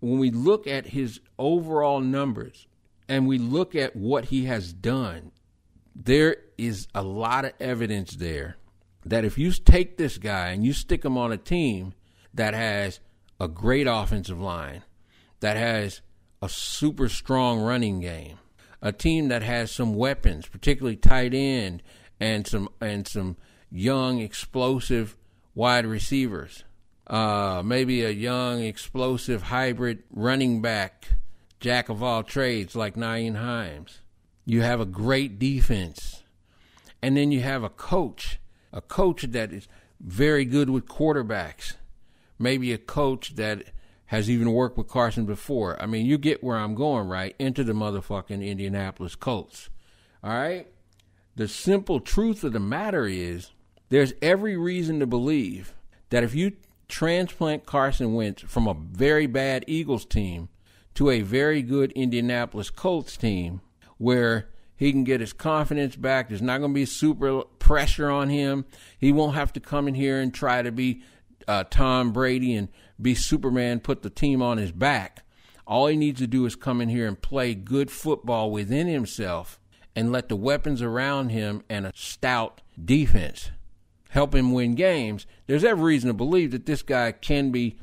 When 0.00 0.18
we 0.18 0.30
look 0.30 0.66
at 0.66 0.86
his 0.86 1.20
overall 1.38 2.00
numbers 2.00 2.66
and 3.08 3.26
we 3.26 3.38
look 3.38 3.74
at 3.74 3.96
what 3.96 4.26
he 4.26 4.44
has 4.44 4.72
done 4.72 5.32
there 6.00 6.36
is 6.56 6.86
a 6.94 7.02
lot 7.02 7.44
of 7.44 7.52
evidence 7.58 8.14
there 8.14 8.56
that 9.04 9.24
if 9.24 9.36
you 9.36 9.50
take 9.50 9.96
this 9.96 10.16
guy 10.16 10.50
and 10.50 10.64
you 10.64 10.72
stick 10.72 11.04
him 11.04 11.18
on 11.18 11.32
a 11.32 11.36
team 11.36 11.92
that 12.32 12.54
has 12.54 13.00
a 13.40 13.48
great 13.48 13.88
offensive 13.88 14.40
line, 14.40 14.84
that 15.40 15.56
has 15.56 16.00
a 16.40 16.48
super 16.48 17.08
strong 17.08 17.58
running 17.58 18.00
game, 18.00 18.38
a 18.80 18.92
team 18.92 19.28
that 19.28 19.42
has 19.42 19.72
some 19.72 19.94
weapons, 19.94 20.46
particularly 20.46 20.96
tight 20.96 21.34
end 21.34 21.82
and 22.20 22.46
some 22.46 22.68
and 22.80 23.08
some 23.08 23.36
young 23.70 24.20
explosive 24.20 25.16
wide 25.54 25.84
receivers, 25.84 26.62
uh, 27.08 27.60
maybe 27.64 28.04
a 28.04 28.10
young 28.10 28.60
explosive 28.60 29.42
hybrid 29.42 30.04
running 30.10 30.62
back, 30.62 31.08
jack 31.58 31.88
of 31.88 32.04
all 32.04 32.22
trades 32.22 32.76
like 32.76 32.94
Nyheim 32.94 33.36
Hines 33.36 34.00
you 34.48 34.62
have 34.62 34.80
a 34.80 34.86
great 34.86 35.38
defense, 35.38 36.22
and 37.02 37.18
then 37.18 37.30
you 37.30 37.40
have 37.42 37.62
a 37.62 37.68
coach, 37.68 38.40
a 38.72 38.80
coach 38.80 39.20
that 39.20 39.52
is 39.52 39.68
very 40.00 40.46
good 40.46 40.70
with 40.70 40.86
quarterbacks, 40.86 41.74
maybe 42.38 42.72
a 42.72 42.78
coach 42.78 43.34
that 43.34 43.62
has 44.06 44.30
even 44.30 44.50
worked 44.50 44.78
with 44.78 44.88
Carson 44.88 45.26
before. 45.26 45.76
I 45.82 45.84
mean, 45.84 46.06
you 46.06 46.16
get 46.16 46.42
where 46.42 46.56
I'm 46.56 46.74
going, 46.74 47.08
right? 47.08 47.36
Into 47.38 47.62
the 47.62 47.74
motherfucking 47.74 48.42
Indianapolis 48.42 49.14
Colts. 49.16 49.68
All 50.24 50.30
right? 50.30 50.66
The 51.36 51.46
simple 51.46 52.00
truth 52.00 52.42
of 52.42 52.54
the 52.54 52.58
matter 52.58 53.04
is 53.04 53.50
there's 53.90 54.14
every 54.22 54.56
reason 54.56 54.98
to 55.00 55.06
believe 55.06 55.74
that 56.08 56.24
if 56.24 56.34
you 56.34 56.52
transplant 56.88 57.66
Carson 57.66 58.14
Wentz 58.14 58.40
from 58.40 58.66
a 58.66 58.72
very 58.72 59.26
bad 59.26 59.66
Eagles 59.66 60.06
team 60.06 60.48
to 60.94 61.10
a 61.10 61.20
very 61.20 61.60
good 61.60 61.92
Indianapolis 61.92 62.70
Colts 62.70 63.18
team, 63.18 63.60
where 63.98 64.48
he 64.76 64.92
can 64.92 65.04
get 65.04 65.20
his 65.20 65.32
confidence 65.32 65.96
back. 65.96 66.28
There's 66.28 66.40
not 66.40 66.58
going 66.58 66.70
to 66.70 66.74
be 66.74 66.86
super 66.86 67.42
pressure 67.58 68.10
on 68.10 68.30
him. 68.30 68.64
He 68.98 69.12
won't 69.12 69.34
have 69.34 69.52
to 69.54 69.60
come 69.60 69.88
in 69.88 69.94
here 69.94 70.20
and 70.20 70.32
try 70.32 70.62
to 70.62 70.72
be 70.72 71.02
uh, 71.46 71.64
Tom 71.68 72.12
Brady 72.12 72.54
and 72.54 72.68
be 73.00 73.14
Superman, 73.14 73.80
put 73.80 74.02
the 74.02 74.10
team 74.10 74.40
on 74.40 74.58
his 74.58 74.72
back. 74.72 75.24
All 75.66 75.86
he 75.86 75.96
needs 75.96 76.20
to 76.20 76.26
do 76.26 76.46
is 76.46 76.56
come 76.56 76.80
in 76.80 76.88
here 76.88 77.06
and 77.06 77.20
play 77.20 77.54
good 77.54 77.90
football 77.90 78.50
within 78.50 78.86
himself 78.86 79.60
and 79.94 80.12
let 80.12 80.28
the 80.28 80.36
weapons 80.36 80.80
around 80.80 81.30
him 81.30 81.62
and 81.68 81.84
a 81.84 81.92
stout 81.94 82.62
defense 82.82 83.50
help 84.10 84.34
him 84.34 84.52
win 84.52 84.74
games. 84.74 85.26
There's 85.46 85.64
every 85.64 85.84
reason 85.84 86.08
to 86.08 86.14
believe 86.14 86.52
that 86.52 86.66
this 86.66 86.82
guy 86.82 87.12
can 87.12 87.50
be 87.50 87.78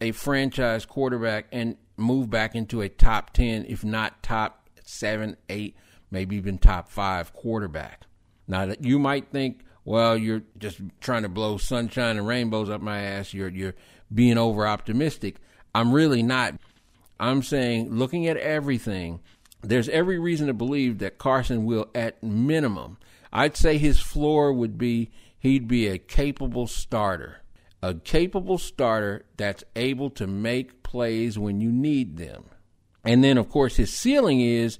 a 0.00 0.12
franchise 0.12 0.86
quarterback 0.86 1.46
and 1.52 1.76
move 1.96 2.30
back 2.30 2.54
into 2.54 2.80
a 2.80 2.88
top 2.88 3.32
10, 3.32 3.66
if 3.68 3.84
not 3.84 4.22
top 4.22 4.57
seven, 4.88 5.36
eight, 5.48 5.76
maybe 6.10 6.36
even 6.36 6.58
top 6.58 6.88
five 6.88 7.32
quarterback. 7.32 8.06
Now 8.46 8.66
that 8.66 8.84
you 8.84 8.98
might 8.98 9.30
think, 9.30 9.60
well, 9.84 10.16
you're 10.16 10.42
just 10.58 10.80
trying 11.00 11.22
to 11.22 11.28
blow 11.28 11.58
sunshine 11.58 12.16
and 12.16 12.26
rainbows 12.26 12.70
up 12.70 12.80
my 12.80 13.00
ass. 13.00 13.32
You're 13.34 13.48
you're 13.48 13.74
being 14.12 14.38
over 14.38 14.66
optimistic. 14.66 15.36
I'm 15.74 15.92
really 15.92 16.22
not. 16.22 16.54
I'm 17.20 17.42
saying, 17.42 17.94
looking 17.94 18.26
at 18.26 18.36
everything, 18.36 19.20
there's 19.62 19.88
every 19.88 20.18
reason 20.18 20.46
to 20.46 20.54
believe 20.54 20.98
that 20.98 21.18
Carson 21.18 21.64
will, 21.64 21.88
at 21.94 22.22
minimum, 22.22 22.96
I'd 23.32 23.56
say 23.56 23.76
his 23.76 24.00
floor 24.00 24.52
would 24.52 24.78
be 24.78 25.10
he'd 25.38 25.68
be 25.68 25.88
a 25.88 25.98
capable 25.98 26.66
starter, 26.66 27.42
a 27.82 27.94
capable 27.94 28.58
starter 28.58 29.24
that's 29.36 29.64
able 29.76 30.10
to 30.10 30.26
make 30.26 30.82
plays 30.82 31.38
when 31.38 31.60
you 31.60 31.70
need 31.70 32.16
them. 32.16 32.44
And 33.08 33.24
then, 33.24 33.38
of 33.38 33.48
course, 33.48 33.76
his 33.76 33.90
ceiling 33.90 34.42
is 34.42 34.78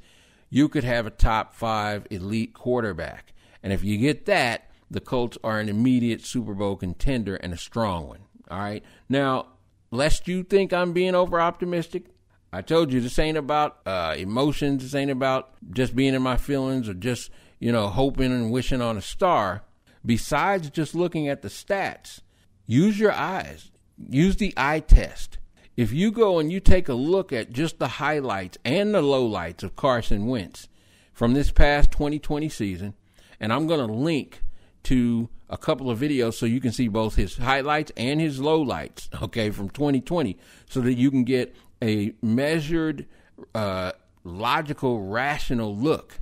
you 0.50 0.68
could 0.68 0.84
have 0.84 1.06
a 1.06 1.10
top 1.10 1.54
five 1.54 2.06
elite 2.10 2.52
quarterback. 2.52 3.32
And 3.62 3.72
if 3.72 3.82
you 3.82 3.96
get 3.96 4.26
that, 4.26 4.70
the 4.90 5.00
Colts 5.00 5.38
are 5.42 5.58
an 5.60 5.70
immediate 5.70 6.20
Super 6.20 6.52
Bowl 6.52 6.76
contender 6.76 7.36
and 7.36 7.54
a 7.54 7.56
strong 7.56 8.06
one. 8.06 8.18
All 8.50 8.58
right. 8.58 8.84
Now, 9.08 9.46
lest 9.90 10.28
you 10.28 10.42
think 10.42 10.74
I'm 10.74 10.92
being 10.92 11.14
over 11.14 11.40
optimistic, 11.40 12.04
I 12.52 12.60
told 12.60 12.92
you 12.92 13.00
this 13.00 13.18
ain't 13.18 13.38
about 13.38 13.78
uh, 13.86 14.14
emotions. 14.18 14.82
This 14.82 14.94
ain't 14.94 15.10
about 15.10 15.54
just 15.70 15.96
being 15.96 16.12
in 16.12 16.20
my 16.20 16.36
feelings 16.36 16.86
or 16.86 16.92
just, 16.92 17.30
you 17.58 17.72
know, 17.72 17.86
hoping 17.86 18.30
and 18.30 18.52
wishing 18.52 18.82
on 18.82 18.98
a 18.98 19.02
star. 19.02 19.62
Besides 20.04 20.68
just 20.68 20.94
looking 20.94 21.28
at 21.28 21.40
the 21.40 21.48
stats, 21.48 22.20
use 22.66 23.00
your 23.00 23.12
eyes, 23.12 23.70
use 23.96 24.36
the 24.36 24.52
eye 24.54 24.80
test 24.80 25.38
if 25.78 25.92
you 25.92 26.10
go 26.10 26.40
and 26.40 26.50
you 26.50 26.58
take 26.58 26.88
a 26.88 26.94
look 26.94 27.32
at 27.32 27.52
just 27.52 27.78
the 27.78 27.86
highlights 27.86 28.58
and 28.64 28.92
the 28.92 29.00
lowlights 29.00 29.62
of 29.62 29.76
Carson 29.76 30.26
Wentz 30.26 30.66
from 31.12 31.34
this 31.34 31.52
past 31.52 31.92
2020 31.92 32.48
season, 32.48 32.94
and 33.38 33.52
I'm 33.52 33.68
going 33.68 33.86
to 33.86 33.94
link 33.94 34.42
to 34.82 35.28
a 35.48 35.56
couple 35.56 35.88
of 35.88 36.00
videos 36.00 36.34
so 36.34 36.46
you 36.46 36.60
can 36.60 36.72
see 36.72 36.88
both 36.88 37.14
his 37.14 37.36
highlights 37.36 37.92
and 37.96 38.20
his 38.20 38.40
lowlights, 38.40 39.08
okay, 39.22 39.50
from 39.50 39.70
2020, 39.70 40.36
so 40.68 40.80
that 40.80 40.94
you 40.94 41.12
can 41.12 41.22
get 41.22 41.54
a 41.80 42.12
measured, 42.20 43.06
uh, 43.54 43.92
logical, 44.24 45.02
rational 45.02 45.76
look. 45.76 46.18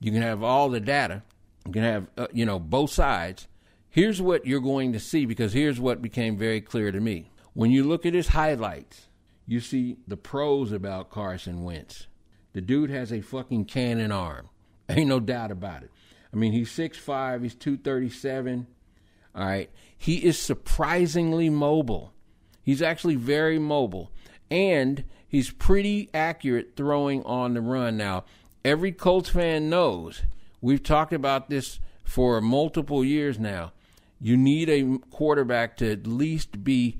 You 0.00 0.10
can 0.10 0.22
have 0.22 0.42
all 0.42 0.70
the 0.70 0.80
data. 0.80 1.22
You 1.66 1.72
can 1.72 1.82
have, 1.82 2.06
uh, 2.16 2.28
you 2.32 2.46
know, 2.46 2.58
both 2.58 2.92
sides. 2.92 3.46
Here's 3.90 4.22
what 4.22 4.46
you're 4.46 4.60
going 4.60 4.94
to 4.94 5.00
see 5.00 5.26
because 5.26 5.52
here's 5.52 5.78
what 5.78 6.00
became 6.00 6.38
very 6.38 6.62
clear 6.62 6.90
to 6.90 7.00
me. 7.00 7.30
When 7.56 7.70
you 7.70 7.84
look 7.84 8.04
at 8.04 8.12
his 8.12 8.28
highlights, 8.28 9.06
you 9.46 9.60
see 9.60 9.96
the 10.06 10.18
pros 10.18 10.72
about 10.72 11.08
Carson 11.08 11.64
Wentz. 11.64 12.06
The 12.52 12.60
dude 12.60 12.90
has 12.90 13.10
a 13.10 13.22
fucking 13.22 13.64
cannon 13.64 14.12
arm. 14.12 14.50
Ain't 14.90 15.08
no 15.08 15.20
doubt 15.20 15.50
about 15.50 15.82
it. 15.82 15.90
I 16.30 16.36
mean, 16.36 16.52
he's 16.52 16.68
6'5, 16.68 17.42
he's 17.42 17.54
237. 17.54 18.66
All 19.34 19.46
right. 19.46 19.70
He 19.96 20.16
is 20.22 20.38
surprisingly 20.38 21.48
mobile. 21.48 22.12
He's 22.62 22.82
actually 22.82 23.14
very 23.14 23.58
mobile. 23.58 24.12
And 24.50 25.04
he's 25.26 25.50
pretty 25.50 26.10
accurate 26.12 26.76
throwing 26.76 27.22
on 27.22 27.54
the 27.54 27.62
run. 27.62 27.96
Now, 27.96 28.26
every 28.66 28.92
Colts 28.92 29.30
fan 29.30 29.70
knows 29.70 30.24
we've 30.60 30.82
talked 30.82 31.14
about 31.14 31.48
this 31.48 31.80
for 32.04 32.38
multiple 32.42 33.02
years 33.02 33.38
now. 33.38 33.72
You 34.20 34.36
need 34.36 34.68
a 34.68 34.98
quarterback 35.10 35.78
to 35.78 35.90
at 35.90 36.06
least 36.06 36.62
be 36.62 36.98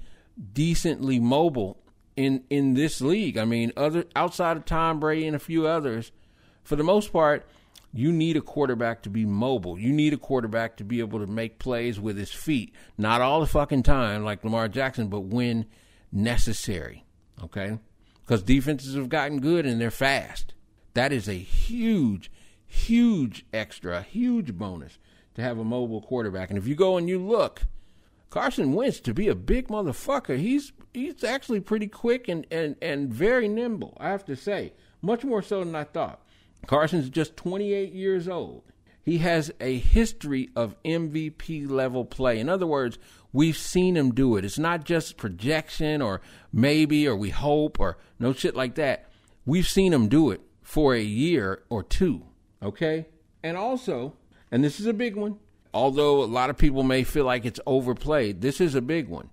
decently 0.52 1.18
mobile 1.18 1.78
in 2.16 2.44
in 2.50 2.74
this 2.74 3.00
league. 3.00 3.38
I 3.38 3.44
mean, 3.44 3.72
other 3.76 4.04
outside 4.14 4.56
of 4.56 4.64
Tom 4.64 5.00
Brady 5.00 5.26
and 5.26 5.36
a 5.36 5.40
few 5.40 5.66
others, 5.66 6.12
for 6.62 6.76
the 6.76 6.84
most 6.84 7.12
part, 7.12 7.46
you 7.92 8.12
need 8.12 8.36
a 8.36 8.42
quarterback 8.42 9.02
to 9.02 9.10
be 9.10 9.24
mobile. 9.24 9.78
You 9.78 9.92
need 9.92 10.12
a 10.12 10.18
quarterback 10.18 10.76
to 10.76 10.84
be 10.84 11.00
able 11.00 11.18
to 11.20 11.26
make 11.26 11.58
plays 11.58 11.98
with 11.98 12.18
his 12.18 12.32
feet, 12.32 12.74
not 12.98 13.20
all 13.20 13.40
the 13.40 13.46
fucking 13.46 13.84
time 13.84 14.24
like 14.24 14.44
Lamar 14.44 14.68
Jackson, 14.68 15.08
but 15.08 15.20
when 15.20 15.66
necessary. 16.12 17.04
Okay? 17.42 17.78
Because 18.20 18.42
defenses 18.42 18.96
have 18.96 19.08
gotten 19.08 19.40
good 19.40 19.64
and 19.66 19.80
they're 19.80 19.90
fast. 19.90 20.54
That 20.94 21.12
is 21.12 21.28
a 21.28 21.34
huge, 21.34 22.30
huge 22.66 23.46
extra, 23.52 24.02
huge 24.02 24.54
bonus 24.54 24.98
to 25.34 25.42
have 25.42 25.58
a 25.58 25.64
mobile 25.64 26.02
quarterback. 26.02 26.50
And 26.50 26.58
if 26.58 26.66
you 26.66 26.74
go 26.74 26.96
and 26.96 27.08
you 27.08 27.18
look, 27.18 27.62
Carson 28.30 28.72
Wentz 28.72 29.00
to 29.00 29.14
be 29.14 29.28
a 29.28 29.34
big 29.34 29.68
motherfucker, 29.68 30.38
he's 30.38 30.72
he's 30.92 31.22
actually 31.22 31.60
pretty 31.60 31.86
quick 31.86 32.28
and, 32.28 32.46
and, 32.50 32.76
and 32.80 33.12
very 33.12 33.48
nimble, 33.48 33.96
I 34.00 34.08
have 34.08 34.24
to 34.26 34.36
say. 34.36 34.72
Much 35.02 35.24
more 35.24 35.42
so 35.42 35.62
than 35.62 35.74
I 35.74 35.84
thought. 35.84 36.22
Carson's 36.66 37.10
just 37.10 37.36
28 37.36 37.92
years 37.92 38.28
old. 38.28 38.62
He 39.02 39.18
has 39.18 39.52
a 39.60 39.78
history 39.78 40.50
of 40.56 40.74
MVP 40.82 41.70
level 41.70 42.04
play. 42.04 42.40
In 42.40 42.48
other 42.48 42.66
words, 42.66 42.98
we've 43.32 43.56
seen 43.56 43.96
him 43.96 44.12
do 44.12 44.36
it. 44.36 44.44
It's 44.44 44.58
not 44.58 44.84
just 44.84 45.16
projection 45.16 46.02
or 46.02 46.20
maybe 46.52 47.06
or 47.06 47.14
we 47.14 47.30
hope 47.30 47.78
or 47.78 47.98
no 48.18 48.32
shit 48.32 48.56
like 48.56 48.74
that. 48.74 49.08
We've 49.44 49.68
seen 49.68 49.92
him 49.92 50.08
do 50.08 50.32
it 50.32 50.40
for 50.60 50.92
a 50.94 51.00
year 51.00 51.62
or 51.68 51.84
two. 51.84 52.24
Okay? 52.60 53.06
And 53.44 53.56
also, 53.56 54.14
and 54.50 54.64
this 54.64 54.80
is 54.80 54.86
a 54.86 54.92
big 54.92 55.14
one, 55.14 55.38
although 55.76 56.22
a 56.22 56.24
lot 56.24 56.48
of 56.48 56.56
people 56.56 56.82
may 56.82 57.04
feel 57.04 57.26
like 57.26 57.44
it's 57.44 57.60
overplayed, 57.66 58.40
this 58.40 58.62
is 58.62 58.74
a 58.74 58.80
big 58.80 59.08
one. 59.08 59.28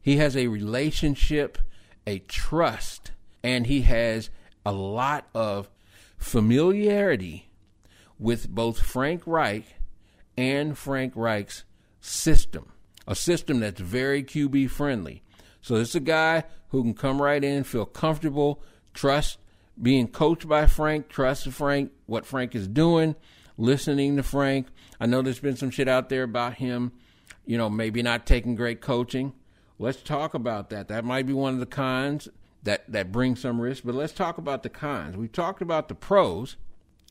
He 0.00 0.18
has 0.18 0.36
a 0.36 0.46
relationship, 0.46 1.58
a 2.06 2.20
trust, 2.20 3.10
and 3.42 3.66
he 3.66 3.82
has 3.82 4.30
a 4.64 4.70
lot 4.70 5.26
of 5.34 5.68
familiarity 6.16 7.50
with 8.16 8.48
both 8.48 8.78
Frank 8.78 9.22
Reich 9.26 9.64
and 10.36 10.78
Frank 10.78 11.14
Reich's 11.16 11.64
system, 12.00 12.70
a 13.08 13.16
system 13.16 13.58
that's 13.58 13.80
very 13.80 14.22
QB 14.22 14.70
friendly. 14.70 15.24
So 15.60 15.78
this 15.78 15.88
is 15.90 15.94
a 15.96 16.00
guy 16.00 16.44
who 16.68 16.84
can 16.84 16.94
come 16.94 17.20
right 17.20 17.42
in, 17.42 17.64
feel 17.64 17.86
comfortable, 17.86 18.62
trust 18.94 19.38
being 19.82 20.06
coached 20.06 20.46
by 20.46 20.66
Frank, 20.66 21.08
trust 21.08 21.48
Frank, 21.48 21.90
what 22.06 22.24
Frank 22.24 22.54
is 22.54 22.68
doing, 22.68 23.16
listening 23.58 24.16
to 24.16 24.22
Frank. 24.22 24.68
I 24.98 25.06
know 25.06 25.20
there's 25.20 25.40
been 25.40 25.56
some 25.56 25.70
shit 25.70 25.88
out 25.88 26.08
there 26.08 26.22
about 26.22 26.54
him, 26.54 26.92
you 27.44 27.58
know, 27.58 27.68
maybe 27.68 28.02
not 28.02 28.24
taking 28.24 28.54
great 28.54 28.80
coaching. 28.80 29.34
Let's 29.78 30.00
talk 30.00 30.32
about 30.32 30.70
that. 30.70 30.88
That 30.88 31.04
might 31.04 31.26
be 31.26 31.34
one 31.34 31.54
of 31.54 31.60
the 31.60 31.66
cons 31.66 32.28
that 32.62 32.90
that 32.90 33.12
brings 33.12 33.40
some 33.40 33.60
risk. 33.60 33.82
But 33.84 33.94
let's 33.94 34.12
talk 34.12 34.38
about 34.38 34.62
the 34.62 34.68
cons. 34.70 35.16
We've 35.16 35.30
talked 35.30 35.60
about 35.60 35.88
the 35.88 35.94
pros, 35.94 36.56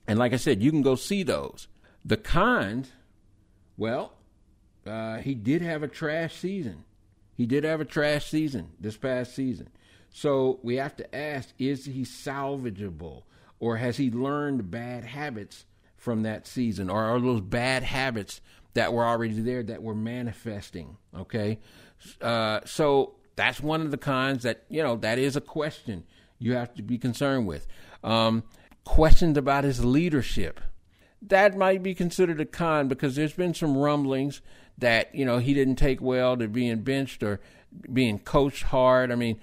and 0.07 0.17
like 0.17 0.33
I 0.33 0.37
said, 0.37 0.63
you 0.63 0.71
can 0.71 0.81
go 0.81 0.95
see 0.95 1.23
those. 1.23 1.67
The 2.03 2.17
cons, 2.17 2.91
well, 3.77 4.13
uh, 4.85 5.17
he 5.17 5.35
did 5.35 5.61
have 5.61 5.83
a 5.83 5.87
trash 5.87 6.35
season. 6.35 6.83
He 7.35 7.45
did 7.45 7.63
have 7.63 7.81
a 7.81 7.85
trash 7.85 8.29
season 8.29 8.71
this 8.79 8.97
past 8.97 9.35
season. 9.35 9.69
So 10.09 10.59
we 10.63 10.75
have 10.75 10.95
to 10.97 11.15
ask: 11.15 11.53
Is 11.59 11.85
he 11.85 12.01
salvageable, 12.01 13.23
or 13.59 13.77
has 13.77 13.97
he 13.97 14.09
learned 14.09 14.71
bad 14.71 15.05
habits 15.05 15.65
from 16.07 16.23
that 16.23 16.47
season, 16.47 16.89
or 16.89 17.03
are 17.03 17.19
those 17.19 17.41
bad 17.41 17.83
habits 17.83 18.39
that 18.75 18.93
were 18.93 19.03
already 19.03 19.41
there 19.41 19.61
that 19.61 19.83
were 19.83 19.93
manifesting? 19.93 20.95
Okay, 21.13 21.59
uh, 22.21 22.61
so 22.63 23.15
that's 23.35 23.59
one 23.59 23.81
of 23.81 23.91
the 23.91 23.97
cons 23.97 24.43
that 24.43 24.63
you 24.69 24.81
know 24.81 24.95
that 24.95 25.19
is 25.19 25.35
a 25.35 25.41
question 25.41 26.05
you 26.39 26.53
have 26.53 26.73
to 26.75 26.81
be 26.81 26.97
concerned 26.97 27.45
with. 27.45 27.67
Um, 28.05 28.43
questions 28.85 29.37
about 29.37 29.65
his 29.65 29.83
leadership 29.83 30.61
that 31.21 31.57
might 31.57 31.83
be 31.83 31.93
considered 31.93 32.39
a 32.39 32.45
con 32.45 32.87
because 32.87 33.17
there's 33.17 33.33
been 33.33 33.53
some 33.53 33.77
rumblings 33.77 34.39
that 34.77 35.13
you 35.13 35.25
know 35.25 35.39
he 35.39 35.53
didn't 35.53 35.75
take 35.75 35.99
well 35.99 36.37
to 36.37 36.47
being 36.47 36.83
benched 36.83 37.21
or 37.21 37.41
being 37.91 38.17
coached 38.17 38.63
hard. 38.63 39.11
I 39.11 39.15
mean, 39.15 39.41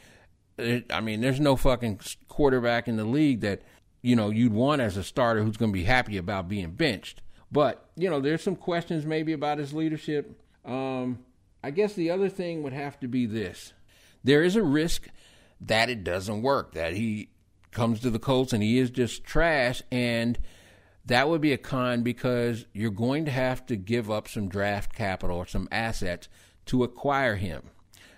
I 0.89 1.03
mean, 1.03 1.21
there's 1.21 1.41
no 1.41 1.57
fucking 1.57 2.01
quarterback 2.29 2.89
in 2.89 2.97
the 2.97 3.05
league 3.05 3.41
that 3.41 3.61
you 4.05 4.15
know 4.15 4.29
you'd 4.29 4.53
want 4.53 4.83
as 4.83 4.97
a 4.99 5.03
starter 5.03 5.43
who's 5.43 5.57
going 5.57 5.73
to 5.73 5.79
be 5.79 5.85
happy 5.85 6.19
about 6.19 6.49
being 6.49 6.73
benched. 6.73 7.23
But 7.51 7.89
you 7.97 8.11
know, 8.11 8.21
there's 8.21 8.43
some 8.43 8.57
questions 8.57 9.07
maybe 9.07 9.33
about 9.33 9.59
his 9.59 9.73
leadership. 9.73 10.39
Um, 10.65 11.21
I 11.63 11.71
guess 11.71 11.95
the 11.95 12.11
other 12.11 12.29
thing 12.29 12.63
would 12.63 12.75
have 12.75 13.01
to 13.01 13.09
be 13.09 13.25
this: 13.25 13.73
there 14.23 14.43
is 14.43 14.57
a 14.57 14.63
risk 14.63 15.09
that 15.61 15.89
it 15.89 16.05
doesn't 16.05 16.43
work, 16.43 16.75
that 16.75 16.93
he 16.93 17.31
comes 17.71 18.01
to 18.01 18.11
the 18.11 18.19
Colts 18.19 18.53
and 18.53 18.63
he 18.63 18.79
is 18.79 18.91
just 18.91 19.25
trash. 19.25 19.83
And 19.91 20.39
that 21.07 21.29
would 21.29 21.41
be 21.41 21.53
a 21.53 21.59
con 21.59 22.03
because 22.03 22.67
you're 22.73 22.91
going 22.91 23.25
to 23.25 23.31
have 23.31 23.65
to 23.67 23.77
give 23.77 24.11
up 24.11 24.29
some 24.29 24.49
draft 24.49 24.95
capital 24.95 25.39
or 25.39 25.47
some 25.47 25.69
assets 25.73 26.29
to 26.67 26.85
acquire 26.85 27.37
him. 27.37 27.71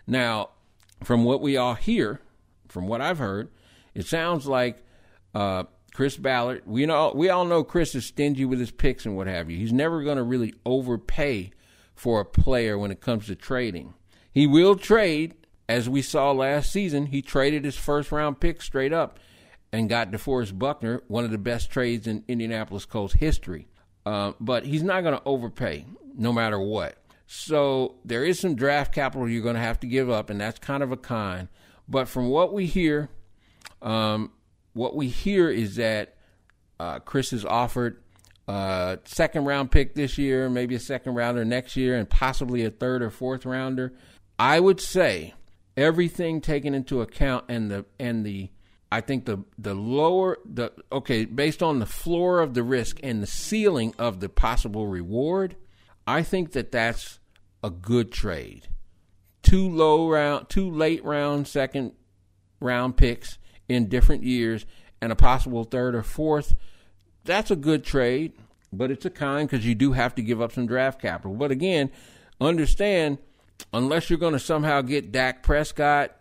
Now, 0.07 0.51
from 1.05 1.25
what 1.25 1.41
we 1.41 1.57
all 1.57 1.75
hear, 1.75 2.21
from 2.69 2.89
what 2.89 3.01
I've 3.01 3.19
heard, 3.19 3.51
it 3.95 4.07
sounds 4.07 4.47
like 4.47 4.85
uh, 5.35 5.65
Chris 5.97 6.19
Ballard. 6.19 6.63
We 6.67 6.85
know 6.85 7.13
we 7.15 7.31
all 7.31 7.47
know 7.47 7.65
Chris 7.65 7.95
is 7.95 8.05
stingy 8.05 8.45
with 8.45 8.61
his 8.61 8.71
picks 8.71 9.07
and 9.07 9.17
what 9.17 9.27
have 9.27 9.51
you. 9.51 9.57
He's 9.57 9.73
never 9.73 10.03
going 10.03 10.19
to 10.19 10.23
really 10.23 10.53
overpay 10.67 11.53
for 11.95 12.21
a 12.21 12.25
player 12.27 12.79
when 12.79 12.91
it 12.91 13.01
comes 13.01 13.27
to 13.27 13.35
trading. 13.35 13.95
He 14.31 14.47
will 14.47 14.77
trade 14.77 15.35
as 15.69 15.89
we 15.89 16.03
saw 16.03 16.33
last 16.33 16.71
season, 16.71 17.07
he 17.07 17.23
traded 17.23 17.65
his 17.65 17.77
first 17.77 18.13
round 18.13 18.41
pick 18.41 18.63
straight 18.63 18.93
up 18.93 19.19
and 19.73 19.89
got 19.89 20.11
DeForest 20.11 20.59
Buckner, 20.59 21.03
one 21.09 21.25
of 21.25 21.31
the 21.31 21.39
best 21.39 21.71
trades 21.71 22.07
in 22.07 22.25
Indianapolis 22.29 22.85
Colts 22.85 23.15
history. 23.15 23.67
Uh, 24.05 24.33
but 24.39 24.65
he's 24.65 24.83
not 24.85 25.01
going 25.01 25.17
to 25.17 25.25
overpay 25.25 25.87
no 26.15 26.33
matter 26.33 26.61
what. 26.61 27.03
So 27.27 27.97
there 28.05 28.23
is 28.23 28.39
some 28.39 28.55
draft 28.55 28.95
capital 28.95 29.29
you're 29.29 29.43
going 29.43 29.57
to 29.57 29.61
have 29.61 29.81
to 29.81 29.87
give 29.87 30.09
up, 30.09 30.31
and 30.31 30.41
that's 30.41 30.61
kind 30.61 30.83
of 30.83 30.93
a 30.93 30.97
con. 30.97 31.49
But 31.89 32.07
from 32.07 32.29
what 32.29 32.53
we 32.53 32.67
hear, 32.67 33.09
um, 33.83 34.31
what 34.77 34.95
we 34.95 35.09
hear 35.09 35.49
is 35.49 35.77
that 35.77 36.15
uh, 36.79 36.99
Chris 36.99 37.31
has 37.31 37.45
offered 37.45 38.03
a 38.47 38.99
second 39.05 39.47
round 39.47 39.71
pick 39.71 39.95
this 39.95 40.19
year, 40.19 40.51
maybe 40.51 40.75
a 40.75 40.81
second 40.81 41.15
rounder 41.15 41.45
next 41.45 41.77
year, 41.77 41.97
and 41.97 42.09
possibly 42.09 42.63
a 42.65 42.71
third 42.71 43.03
or 43.03 43.11
fourth 43.11 43.47
rounder. 43.47 43.95
I 44.39 44.61
would 44.61 44.81
say 44.81 45.33
everything 45.77 46.43
taken 46.43 46.75
into 46.75 47.01
account 47.01 47.47
and 47.49 47.71
the 47.71 47.87
and 47.99 48.25
the 48.25 48.51
I 48.93 49.01
think 49.01 49.25
the 49.25 49.45
the 49.59 49.75
lower 49.75 50.39
the 50.45 50.73
okay 50.93 51.25
based 51.25 51.63
on 51.63 51.79
the 51.79 51.87
floor 51.87 52.41
of 52.41 52.53
the 52.53 52.63
risk 52.63 53.01
and 53.03 53.23
the 53.23 53.27
ceiling 53.27 53.95
of 53.99 54.21
the 54.21 54.29
possible 54.29 54.87
reward, 54.87 55.57
I 56.07 56.23
think 56.23 56.53
that 56.53 56.71
that's 56.71 57.19
a 57.65 57.71
good 57.71 58.13
trade. 58.13 58.69
Two 59.43 59.71
low 59.71 60.09
round, 60.11 60.51
two 60.51 60.71
late 60.71 61.03
round 61.03 61.49
second 61.49 61.93
round 62.61 62.99
picks 62.99 63.39
in 63.69 63.89
different 63.89 64.23
years 64.23 64.67
and 65.01 65.13
a 65.13 65.17
possible 65.17 65.65
third 65.65 65.95
or 65.95 66.03
fourth. 66.03 66.55
That's 67.25 67.51
a 67.51 67.57
good 67.57 67.85
trade, 67.85 68.33
but 68.73 68.91
it's 68.91 69.05
a 69.05 69.11
kind 69.11 69.49
because 69.49 69.67
you 69.67 69.75
do 69.75 69.93
have 69.93 70.15
to 70.15 70.23
give 70.23 70.41
up 70.41 70.53
some 70.53 70.67
draft 70.67 71.01
capital. 71.01 71.35
But 71.35 71.51
again, 71.51 71.91
understand 72.41 73.19
unless 73.73 74.11
you're 74.11 74.19
going 74.19 74.33
to 74.33 74.39
somehow 74.39 74.83
get 74.83 75.13
Dak 75.13 75.43
Prescott, 75.43 76.13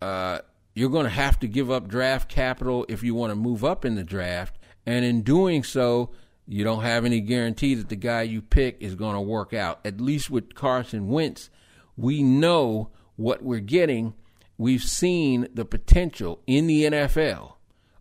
uh, 0.00 0.40
you're 0.74 0.90
going 0.90 1.04
to 1.04 1.10
have 1.10 1.38
to 1.40 1.48
give 1.48 1.70
up 1.70 1.88
draft 1.88 2.28
capital 2.28 2.86
if 2.88 3.02
you 3.02 3.14
want 3.14 3.30
to 3.30 3.36
move 3.36 3.64
up 3.64 3.84
in 3.84 3.94
the 3.94 4.04
draft. 4.04 4.58
And 4.86 5.04
in 5.04 5.22
doing 5.22 5.62
so, 5.62 6.10
you 6.46 6.64
don't 6.64 6.82
have 6.82 7.04
any 7.04 7.20
guarantee 7.20 7.74
that 7.74 7.88
the 7.88 7.96
guy 7.96 8.22
you 8.22 8.42
pick 8.42 8.78
is 8.80 8.94
going 8.94 9.14
to 9.14 9.20
work 9.20 9.52
out. 9.52 9.80
At 9.84 10.00
least 10.00 10.30
with 10.30 10.54
Carson 10.54 11.08
Wentz, 11.08 11.50
we 11.96 12.22
know 12.22 12.90
what 13.16 13.42
we're 13.42 13.60
getting. 13.60 14.14
We've 14.62 14.84
seen 14.84 15.48
the 15.52 15.64
potential 15.64 16.40
in 16.46 16.68
the 16.68 16.84
NFL 16.84 17.54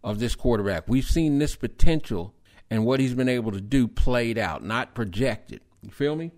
of 0.03 0.19
this 0.19 0.35
quarterback. 0.35 0.87
We've 0.87 1.03
seen 1.03 1.39
this 1.39 1.55
potential 1.55 2.35
and 2.69 2.85
what 2.85 2.99
he's 2.99 3.15
been 3.15 3.29
able 3.29 3.51
to 3.53 3.59
do 3.59 3.87
played 3.87 4.37
out, 4.37 4.63
not 4.63 4.93
projected. 4.93 5.61
You 5.81 5.89
feel 5.89 6.15
me? 6.15 6.29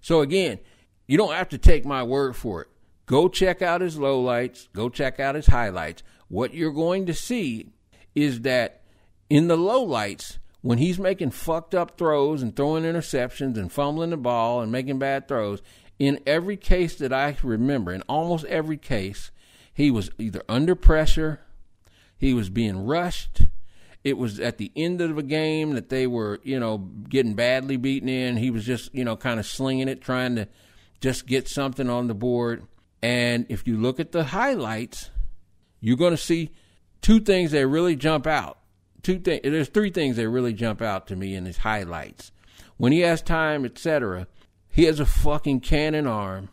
So 0.00 0.20
again, 0.20 0.60
you 1.08 1.18
don't 1.18 1.34
have 1.34 1.48
to 1.48 1.58
take 1.58 1.84
my 1.84 2.04
word 2.04 2.36
for 2.36 2.62
it. 2.62 2.68
Go 3.06 3.26
check 3.26 3.60
out 3.60 3.80
his 3.80 3.98
lowlights, 3.98 4.68
go 4.72 4.88
check 4.88 5.18
out 5.18 5.34
his 5.34 5.48
highlights. 5.48 6.04
What 6.28 6.54
you're 6.54 6.70
going 6.70 7.06
to 7.06 7.14
see 7.14 7.72
is 8.14 8.42
that 8.42 8.82
in 9.28 9.48
the 9.48 9.58
lowlights, 9.58 10.38
when 10.62 10.78
he's 10.78 11.00
making 11.00 11.32
fucked 11.32 11.74
up 11.74 11.98
throws 11.98 12.40
and 12.40 12.54
throwing 12.54 12.84
interceptions 12.84 13.56
and 13.56 13.72
fumbling 13.72 14.10
the 14.10 14.16
ball 14.16 14.60
and 14.60 14.70
making 14.70 15.00
bad 15.00 15.26
throws, 15.26 15.60
in 15.98 16.20
every 16.24 16.56
case 16.56 16.94
that 16.94 17.12
I 17.12 17.36
remember, 17.42 17.90
in 17.90 18.02
almost 18.02 18.44
every 18.44 18.76
case, 18.76 19.32
he 19.76 19.90
was 19.90 20.10
either 20.18 20.42
under 20.48 20.74
pressure, 20.74 21.40
he 22.16 22.32
was 22.32 22.48
being 22.48 22.86
rushed, 22.86 23.42
it 24.02 24.16
was 24.16 24.40
at 24.40 24.56
the 24.56 24.72
end 24.74 25.02
of 25.02 25.18
a 25.18 25.22
game 25.22 25.74
that 25.74 25.90
they 25.90 26.06
were, 26.06 26.40
you 26.42 26.58
know, 26.58 26.78
getting 26.78 27.34
badly 27.34 27.76
beaten 27.76 28.08
in. 28.08 28.38
He 28.38 28.50
was 28.50 28.64
just, 28.64 28.94
you 28.94 29.04
know, 29.04 29.16
kind 29.16 29.38
of 29.38 29.44
slinging 29.44 29.88
it, 29.88 30.00
trying 30.00 30.36
to 30.36 30.48
just 31.00 31.26
get 31.26 31.46
something 31.46 31.90
on 31.90 32.06
the 32.06 32.14
board. 32.14 32.64
And 33.02 33.44
if 33.50 33.66
you 33.66 33.76
look 33.76 34.00
at 34.00 34.12
the 34.12 34.24
highlights, 34.24 35.10
you're 35.80 35.98
going 35.98 36.12
to 36.12 36.16
see 36.16 36.52
two 37.02 37.20
things 37.20 37.50
that 37.50 37.66
really 37.66 37.96
jump 37.96 38.26
out. 38.26 38.60
Two 39.02 39.18
things. 39.18 39.42
There's 39.42 39.68
three 39.68 39.90
things 39.90 40.16
that 40.16 40.30
really 40.30 40.54
jump 40.54 40.80
out 40.80 41.08
to 41.08 41.16
me 41.16 41.34
in 41.34 41.44
his 41.44 41.58
highlights. 41.58 42.32
When 42.78 42.92
he 42.92 43.00
has 43.00 43.20
time, 43.20 43.66
etc., 43.66 44.26
he 44.70 44.84
has 44.84 45.00
a 45.00 45.06
fucking 45.06 45.60
cannon 45.60 46.06
arm. 46.06 46.48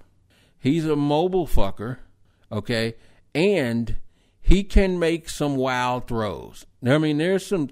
He's 0.59 0.85
a 0.85 0.97
mobile 0.97 1.47
fucker, 1.47 1.99
okay, 2.51 2.95
and 3.33 3.95
he 4.41 4.63
can 4.63 4.99
make 4.99 5.29
some 5.29 5.55
wow 5.55 5.99
throws. 5.99 6.65
I 6.85 6.97
mean, 6.97 7.17
there's 7.17 7.45
some 7.45 7.69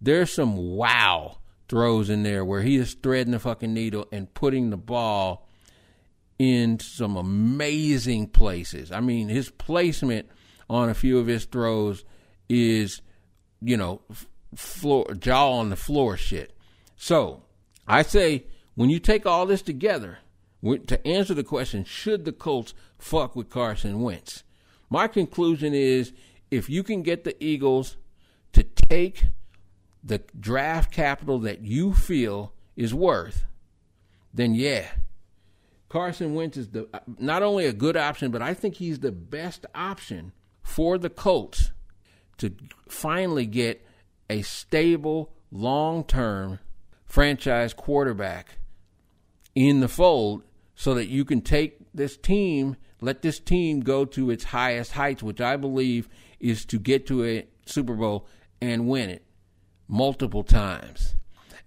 there's 0.00 0.32
some 0.32 0.56
wow 0.56 1.38
throws 1.68 2.10
in 2.10 2.22
there 2.22 2.44
where 2.44 2.62
he 2.62 2.76
is 2.76 2.94
threading 2.94 3.32
the 3.32 3.38
fucking 3.38 3.72
needle 3.72 4.06
and 4.12 4.32
putting 4.34 4.70
the 4.70 4.76
ball 4.76 5.48
in 6.38 6.78
some 6.78 7.16
amazing 7.16 8.28
places. 8.28 8.92
I 8.92 9.00
mean, 9.00 9.28
his 9.28 9.50
placement 9.50 10.28
on 10.68 10.88
a 10.88 10.94
few 10.94 11.18
of 11.18 11.26
his 11.26 11.44
throws 11.44 12.04
is, 12.48 13.00
you 13.60 13.76
know, 13.76 14.02
floor 14.54 15.12
jaw 15.14 15.58
on 15.58 15.70
the 15.70 15.76
floor 15.76 16.16
shit. 16.16 16.56
So 16.96 17.42
I 17.86 18.02
say 18.02 18.44
when 18.74 18.90
you 18.90 18.98
take 18.98 19.26
all 19.26 19.46
this 19.46 19.62
together, 19.62 20.18
to 20.62 21.06
answer 21.06 21.34
the 21.34 21.44
question, 21.44 21.84
should 21.84 22.24
the 22.24 22.32
Colts 22.32 22.74
fuck 22.98 23.36
with 23.36 23.50
Carson 23.50 24.00
Wentz? 24.00 24.44
My 24.90 25.08
conclusion 25.08 25.74
is 25.74 26.12
if 26.50 26.68
you 26.68 26.82
can 26.82 27.02
get 27.02 27.24
the 27.24 27.42
Eagles 27.42 27.96
to 28.52 28.62
take 28.62 29.24
the 30.02 30.22
draft 30.38 30.92
capital 30.92 31.38
that 31.40 31.62
you 31.62 31.94
feel 31.94 32.52
is 32.76 32.94
worth, 32.94 33.46
then 34.32 34.54
yeah, 34.54 34.88
Carson 35.88 36.34
Wentz 36.34 36.56
is 36.56 36.70
the 36.70 36.88
uh, 36.92 36.98
not 37.18 37.42
only 37.42 37.66
a 37.66 37.72
good 37.72 37.96
option, 37.96 38.30
but 38.30 38.42
I 38.42 38.52
think 38.52 38.74
he's 38.74 39.00
the 39.00 39.12
best 39.12 39.64
option 39.74 40.32
for 40.62 40.98
the 40.98 41.10
Colts 41.10 41.70
to 42.38 42.52
finally 42.88 43.46
get 43.46 43.86
a 44.28 44.42
stable, 44.42 45.32
long-term 45.52 46.58
franchise 47.06 47.72
quarterback 47.72 48.58
in 49.54 49.80
the 49.80 49.88
fold 49.88 50.42
so 50.74 50.94
that 50.94 51.06
you 51.06 51.24
can 51.24 51.40
take 51.40 51.78
this 51.94 52.16
team, 52.16 52.76
let 53.00 53.22
this 53.22 53.38
team 53.38 53.80
go 53.80 54.04
to 54.06 54.30
its 54.30 54.44
highest 54.44 54.92
heights, 54.92 55.22
which 55.22 55.40
I 55.40 55.56
believe 55.56 56.08
is 56.40 56.64
to 56.66 56.78
get 56.78 57.06
to 57.08 57.24
a 57.24 57.46
Super 57.66 57.94
Bowl 57.94 58.26
and 58.60 58.88
win 58.88 59.10
it 59.10 59.24
multiple 59.88 60.42
times. 60.42 61.16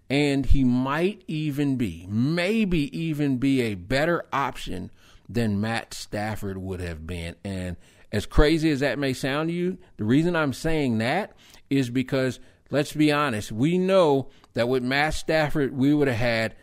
And 0.09 0.45
he 0.45 0.63
might 0.63 1.23
even 1.27 1.75
be, 1.75 2.07
maybe 2.09 2.97
even 2.97 3.37
be 3.37 3.61
a 3.61 3.75
better 3.75 4.23
option 4.31 4.89
than 5.27 5.59
Matt 5.59 5.93
Stafford 5.93 6.57
would 6.57 6.79
have 6.79 7.05
been. 7.05 7.35
And 7.43 7.75
as 8.11 8.25
crazy 8.25 8.71
as 8.71 8.79
that 8.79 8.97
may 8.97 9.13
sound 9.13 9.49
to 9.49 9.53
you, 9.53 9.77
the 9.97 10.05
reason 10.05 10.35
I'm 10.35 10.53
saying 10.53 10.99
that 10.99 11.35
is 11.69 11.89
because 11.89 12.39
let's 12.71 12.93
be 12.93 13.11
honest, 13.11 13.51
we 13.51 13.77
know 13.77 14.29
that 14.53 14.69
with 14.69 14.83
Matt 14.83 15.13
Stafford, 15.13 15.75
we 15.75 15.93
would 15.93 16.07
have 16.07 16.17
had 16.17 16.55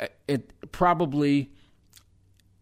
uh, 0.00 0.06
it 0.28 0.52
probably 0.72 1.52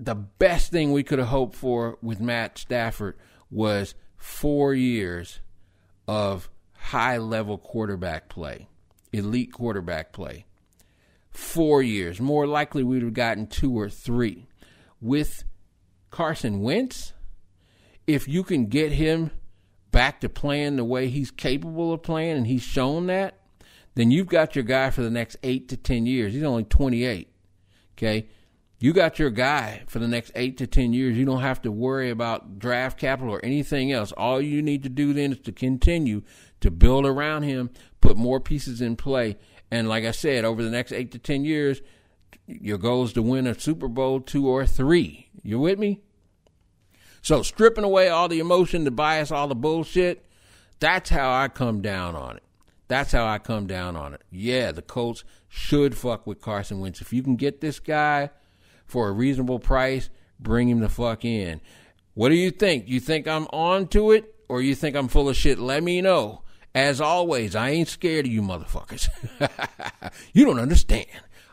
the 0.00 0.14
best 0.14 0.70
thing 0.70 0.92
we 0.92 1.02
could 1.02 1.18
have 1.18 1.28
hoped 1.28 1.54
for 1.54 1.98
with 2.00 2.20
Matt 2.20 2.56
Stafford 2.56 3.18
was 3.50 3.94
four 4.16 4.72
years 4.72 5.40
of 6.08 6.48
high 6.72 7.18
level 7.18 7.58
quarterback 7.58 8.30
play, 8.30 8.66
elite 9.12 9.52
quarterback 9.52 10.12
play. 10.12 10.46
Four 11.30 11.82
years. 11.82 12.18
More 12.18 12.46
likely, 12.46 12.82
we 12.82 12.96
would 12.96 13.04
have 13.04 13.14
gotten 13.14 13.46
two 13.46 13.78
or 13.78 13.88
three. 13.88 14.46
With 15.00 15.44
Carson 16.10 16.60
Wentz, 16.60 17.12
if 18.06 18.26
you 18.26 18.42
can 18.42 18.66
get 18.66 18.92
him 18.92 19.30
back 19.92 20.20
to 20.22 20.28
playing 20.28 20.76
the 20.76 20.84
way 20.84 21.08
he's 21.08 21.30
capable 21.30 21.92
of 21.92 22.02
playing, 22.02 22.38
and 22.38 22.46
he's 22.46 22.62
shown 22.62 23.06
that, 23.06 23.38
then 23.94 24.10
you've 24.10 24.26
got 24.26 24.56
your 24.56 24.64
guy 24.64 24.90
for 24.90 25.02
the 25.02 25.10
next 25.10 25.36
eight 25.42 25.68
to 25.68 25.76
10 25.76 26.06
years. 26.06 26.32
He's 26.32 26.42
only 26.42 26.64
28. 26.64 27.32
Okay. 27.96 28.28
You 28.82 28.94
got 28.94 29.18
your 29.18 29.28
guy 29.28 29.82
for 29.88 29.98
the 29.98 30.08
next 30.08 30.32
eight 30.34 30.56
to 30.56 30.66
10 30.66 30.94
years. 30.94 31.14
You 31.14 31.26
don't 31.26 31.42
have 31.42 31.60
to 31.62 31.70
worry 31.70 32.08
about 32.08 32.58
draft 32.58 32.98
capital 32.98 33.34
or 33.34 33.44
anything 33.44 33.92
else. 33.92 34.10
All 34.12 34.40
you 34.40 34.62
need 34.62 34.82
to 34.84 34.88
do 34.88 35.12
then 35.12 35.32
is 35.32 35.40
to 35.40 35.52
continue 35.52 36.22
to 36.60 36.70
build 36.70 37.04
around 37.04 37.42
him, 37.42 37.68
put 38.00 38.16
more 38.16 38.40
pieces 38.40 38.80
in 38.80 38.96
play. 38.96 39.36
And 39.70 39.86
like 39.86 40.04
I 40.04 40.12
said, 40.12 40.46
over 40.46 40.62
the 40.62 40.70
next 40.70 40.92
eight 40.92 41.12
to 41.12 41.18
10 41.18 41.44
years, 41.44 41.82
your 42.46 42.78
goal 42.78 43.04
is 43.04 43.12
to 43.12 43.22
win 43.22 43.46
a 43.46 43.58
Super 43.58 43.86
Bowl 43.86 44.18
two 44.18 44.48
or 44.48 44.64
three. 44.66 45.28
You 45.42 45.58
with 45.58 45.78
me? 45.78 46.00
So 47.20 47.42
stripping 47.42 47.84
away 47.84 48.08
all 48.08 48.28
the 48.28 48.40
emotion, 48.40 48.84
the 48.84 48.90
bias, 48.90 49.30
all 49.30 49.46
the 49.46 49.54
bullshit, 49.54 50.24
that's 50.78 51.10
how 51.10 51.30
I 51.30 51.48
come 51.48 51.82
down 51.82 52.16
on 52.16 52.38
it. 52.38 52.42
That's 52.88 53.12
how 53.12 53.26
I 53.26 53.38
come 53.38 53.66
down 53.66 53.94
on 53.94 54.14
it. 54.14 54.22
Yeah, 54.30 54.72
the 54.72 54.80
Colts 54.80 55.22
should 55.50 55.94
fuck 55.94 56.26
with 56.26 56.40
Carson 56.40 56.80
Wentz. 56.80 57.02
If 57.02 57.12
you 57.12 57.22
can 57.22 57.36
get 57.36 57.60
this 57.60 57.78
guy 57.78 58.30
for 58.90 59.08
a 59.08 59.12
reasonable 59.12 59.58
price, 59.58 60.10
bring 60.38 60.68
him 60.68 60.80
the 60.80 60.88
fuck 60.88 61.24
in. 61.24 61.60
What 62.14 62.30
do 62.30 62.34
you 62.34 62.50
think? 62.50 62.88
You 62.88 63.00
think 63.00 63.28
I'm 63.28 63.46
on 63.46 63.88
to 63.88 64.10
it 64.10 64.34
or 64.48 64.60
you 64.60 64.74
think 64.74 64.96
I'm 64.96 65.08
full 65.08 65.28
of 65.28 65.36
shit? 65.36 65.58
Let 65.58 65.82
me 65.82 66.00
know. 66.00 66.42
As 66.74 67.00
always, 67.00 67.56
I 67.56 67.70
ain't 67.70 67.88
scared 67.88 68.26
of 68.26 68.32
you 68.32 68.42
motherfuckers. 68.42 69.08
you 70.32 70.44
don't 70.44 70.60
understand. 70.60 71.06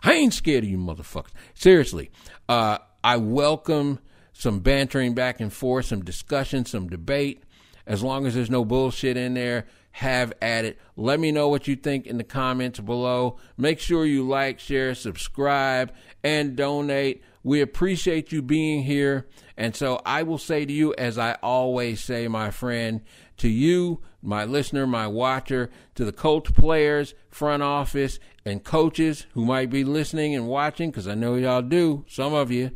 I 0.03 0.13
ain't 0.13 0.33
scared 0.33 0.63
of 0.63 0.69
you 0.69 0.77
motherfuckers. 0.77 1.31
Seriously, 1.55 2.11
uh, 2.47 2.77
I 3.03 3.17
welcome 3.17 3.99
some 4.33 4.59
bantering 4.59 5.15
back 5.15 5.39
and 5.39 5.51
forth, 5.51 5.85
some 5.85 6.03
discussion, 6.03 6.65
some 6.65 6.87
debate. 6.87 7.43
As 7.87 8.03
long 8.03 8.27
as 8.27 8.35
there's 8.35 8.49
no 8.49 8.65
bullshit 8.65 9.17
in 9.17 9.33
there, 9.33 9.65
have 9.97 10.31
at 10.43 10.63
it. 10.63 10.77
Let 10.95 11.19
me 11.19 11.31
know 11.31 11.49
what 11.49 11.67
you 11.67 11.75
think 11.75 12.05
in 12.05 12.19
the 12.19 12.23
comments 12.23 12.79
below. 12.79 13.37
Make 13.57 13.79
sure 13.79 14.05
you 14.05 14.27
like, 14.27 14.59
share, 14.59 14.93
subscribe, 14.93 15.91
and 16.23 16.55
donate. 16.55 17.23
We 17.41 17.61
appreciate 17.61 18.31
you 18.31 18.43
being 18.43 18.83
here. 18.83 19.27
And 19.57 19.75
so 19.75 19.99
I 20.05 20.21
will 20.21 20.37
say 20.37 20.65
to 20.65 20.71
you, 20.71 20.93
as 20.99 21.17
I 21.17 21.37
always 21.41 22.03
say, 22.03 22.27
my 22.27 22.51
friend, 22.51 23.01
to 23.37 23.49
you, 23.49 24.03
my 24.21 24.45
listener, 24.45 24.85
my 24.85 25.07
watcher, 25.07 25.71
to 25.95 26.05
the 26.05 26.11
Colts 26.11 26.51
players, 26.51 27.15
front 27.31 27.63
office, 27.63 28.19
and 28.45 28.63
coaches 28.63 29.25
who 29.33 29.45
might 29.45 29.71
be 29.71 29.83
listening 29.83 30.35
and 30.35 30.47
watching, 30.47 30.91
because 30.91 31.07
I 31.07 31.15
know 31.15 31.33
y'all 31.33 31.63
do, 31.63 32.05
some 32.07 32.35
of 32.35 32.51
you, 32.51 32.69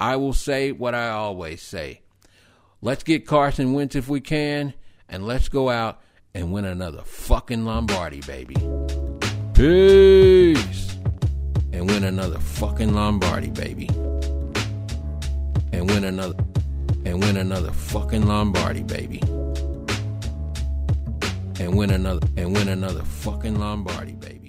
I 0.00 0.16
will 0.16 0.32
say 0.32 0.72
what 0.72 0.96
I 0.96 1.10
always 1.10 1.62
say. 1.62 2.00
Let's 2.82 3.04
get 3.04 3.24
Carson 3.24 3.72
Wentz 3.72 3.94
if 3.94 4.08
we 4.08 4.20
can, 4.20 4.74
and 5.08 5.24
let's 5.24 5.48
go 5.48 5.70
out 5.70 6.00
and 6.36 6.52
win 6.52 6.66
another 6.66 7.00
fucking 7.02 7.64
Lombardi, 7.64 8.20
baby. 8.20 8.56
Peace. 9.54 10.94
And 11.72 11.88
win 11.88 12.04
another 12.04 12.38
fucking 12.38 12.92
Lombardi, 12.92 13.48
baby. 13.48 13.88
And 15.72 15.88
win 15.90 16.04
another 16.04 16.36
and 17.06 17.22
win 17.22 17.38
another 17.38 17.72
fucking 17.72 18.26
Lombardi, 18.26 18.82
baby. 18.82 19.22
And 21.58 21.74
win 21.74 21.90
another 21.90 22.26
and 22.36 22.54
win 22.54 22.68
another 22.68 23.02
fucking 23.02 23.58
Lombardi, 23.58 24.12
baby. 24.12 24.45